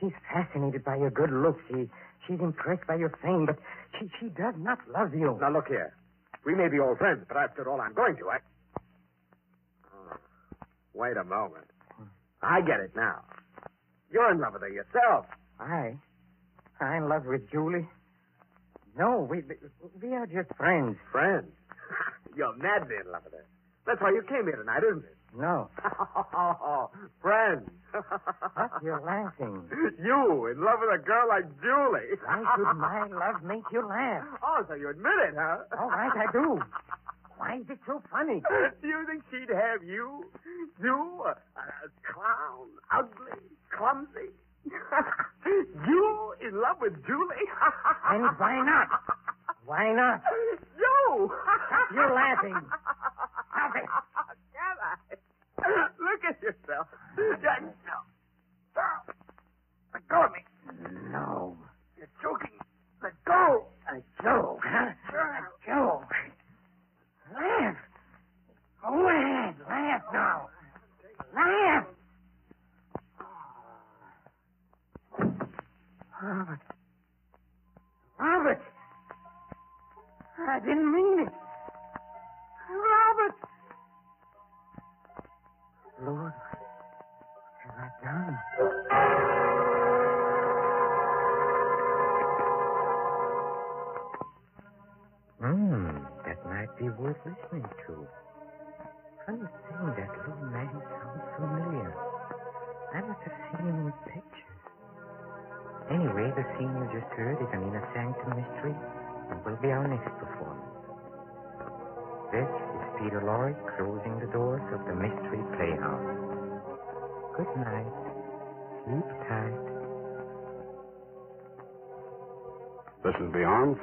She's 0.00 0.12
fascinated 0.32 0.84
by 0.84 0.96
your 0.96 1.10
good 1.10 1.30
looks. 1.30 1.60
She, 1.68 1.88
she's 2.26 2.40
impressed 2.40 2.86
by 2.86 2.96
your 2.96 3.12
fame, 3.22 3.46
but 3.46 3.58
she, 3.98 4.10
she 4.18 4.26
does 4.28 4.54
not 4.56 4.78
love 4.88 5.14
you. 5.14 5.38
Now, 5.40 5.52
look 5.52 5.68
here. 5.68 5.94
We 6.44 6.54
may 6.54 6.68
be 6.68 6.80
old 6.80 6.98
friends, 6.98 7.24
but 7.28 7.36
I've 7.36 7.50
all 7.66 7.80
I'm 7.80 7.92
going 7.92 8.16
to. 8.16 8.30
I... 8.30 8.38
Oh, 9.92 10.16
wait 10.94 11.16
a 11.18 11.24
moment. 11.24 11.66
I 12.42 12.62
get 12.62 12.80
it 12.80 12.96
now. 12.96 13.20
You're 14.10 14.30
in 14.32 14.40
love 14.40 14.54
with 14.54 14.62
her 14.62 14.68
yourself. 14.68 15.26
I? 15.60 15.96
I'm 16.80 17.02
in 17.04 17.08
love 17.10 17.26
with 17.26 17.50
Julie? 17.50 17.86
No, 18.96 19.26
we, 19.30 19.42
we 20.02 20.14
are 20.14 20.26
just 20.26 20.54
friends. 20.56 20.96
Friends? 21.12 21.52
You're 22.36 22.56
madly 22.56 22.96
in 23.04 23.12
love 23.12 23.22
with 23.24 23.34
her. 23.34 23.44
That's 23.86 24.00
why 24.00 24.10
you 24.10 24.22
came 24.22 24.44
here 24.44 24.56
tonight, 24.56 24.82
isn't 24.88 25.04
it? 25.04 25.16
No. 25.36 25.68
Oh, 26.32 26.90
friends. 27.20 27.68
What? 28.54 28.70
You're 28.82 29.00
laughing. 29.00 29.62
You 30.02 30.46
in 30.46 30.60
love 30.64 30.78
with 30.80 31.00
a 31.00 31.02
girl 31.04 31.28
like 31.28 31.44
Julie. 31.62 32.16
Why 32.24 32.42
should 32.56 32.74
my 32.76 33.06
love 33.08 33.42
make 33.42 33.64
you 33.72 33.86
laugh? 33.86 34.24
Oh, 34.42 34.64
so 34.68 34.74
you 34.74 34.90
admit 34.90 35.12
it, 35.28 35.34
huh? 35.36 35.58
All 35.78 35.88
right, 35.88 36.12
I 36.16 36.30
do. 36.32 36.58
Why 37.38 37.56
is 37.56 37.66
it 37.70 37.78
so 37.86 38.02
funny? 38.10 38.42
Do 38.82 38.86
you 38.88 39.06
think 39.06 39.22
she'd 39.30 39.48
have 39.54 39.82
you? 39.82 40.24
You, 40.82 41.24
a, 41.24 41.30
a 41.30 41.88
clown, 42.12 42.68
ugly, 42.92 43.40
clumsy? 43.76 44.28
you 45.88 46.34
in 46.42 46.60
love 46.60 46.76
with 46.80 46.94
Julie? 47.06 47.48
And 48.10 48.24
why 48.38 48.60
not? 48.64 48.88
Why 49.64 49.92
not? 49.92 50.20
You! 50.76 51.30
You're 51.94 52.12
laughing. 52.14 52.56
Stop 53.52 53.76
it. 53.76 53.88
Can 54.52 54.76
I? 54.82 55.88
Look 56.00 56.24
at 56.28 56.42
yourself. 56.42 56.88
Yeah, 57.16 57.60
no. 57.60 57.96
Let 59.94 60.08
go 60.08 60.24
of 60.24 60.32
me. 60.32 60.40
No. 61.12 61.56
You're 61.96 62.08
choking. 62.22 62.58
Let 63.02 63.12
go. 63.24 63.66
A 63.88 64.22
joke, 64.22 64.60
huh? 64.64 64.90
A 64.90 65.66
joke. 65.66 66.12
Laugh. 67.34 67.76
Go 68.82 69.08
ahead. 69.08 69.54
Laugh 69.68 70.02
now. 70.12 70.48
Laugh. 71.34 71.86
Robert. 76.22 76.60
Robert. 78.18 78.60
I 80.50 80.60
didn't 80.60 80.92
mean 80.92 81.26
it. 81.28 81.39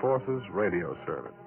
Forces 0.02 0.44
Radio 0.52 0.96
Service. 1.06 1.47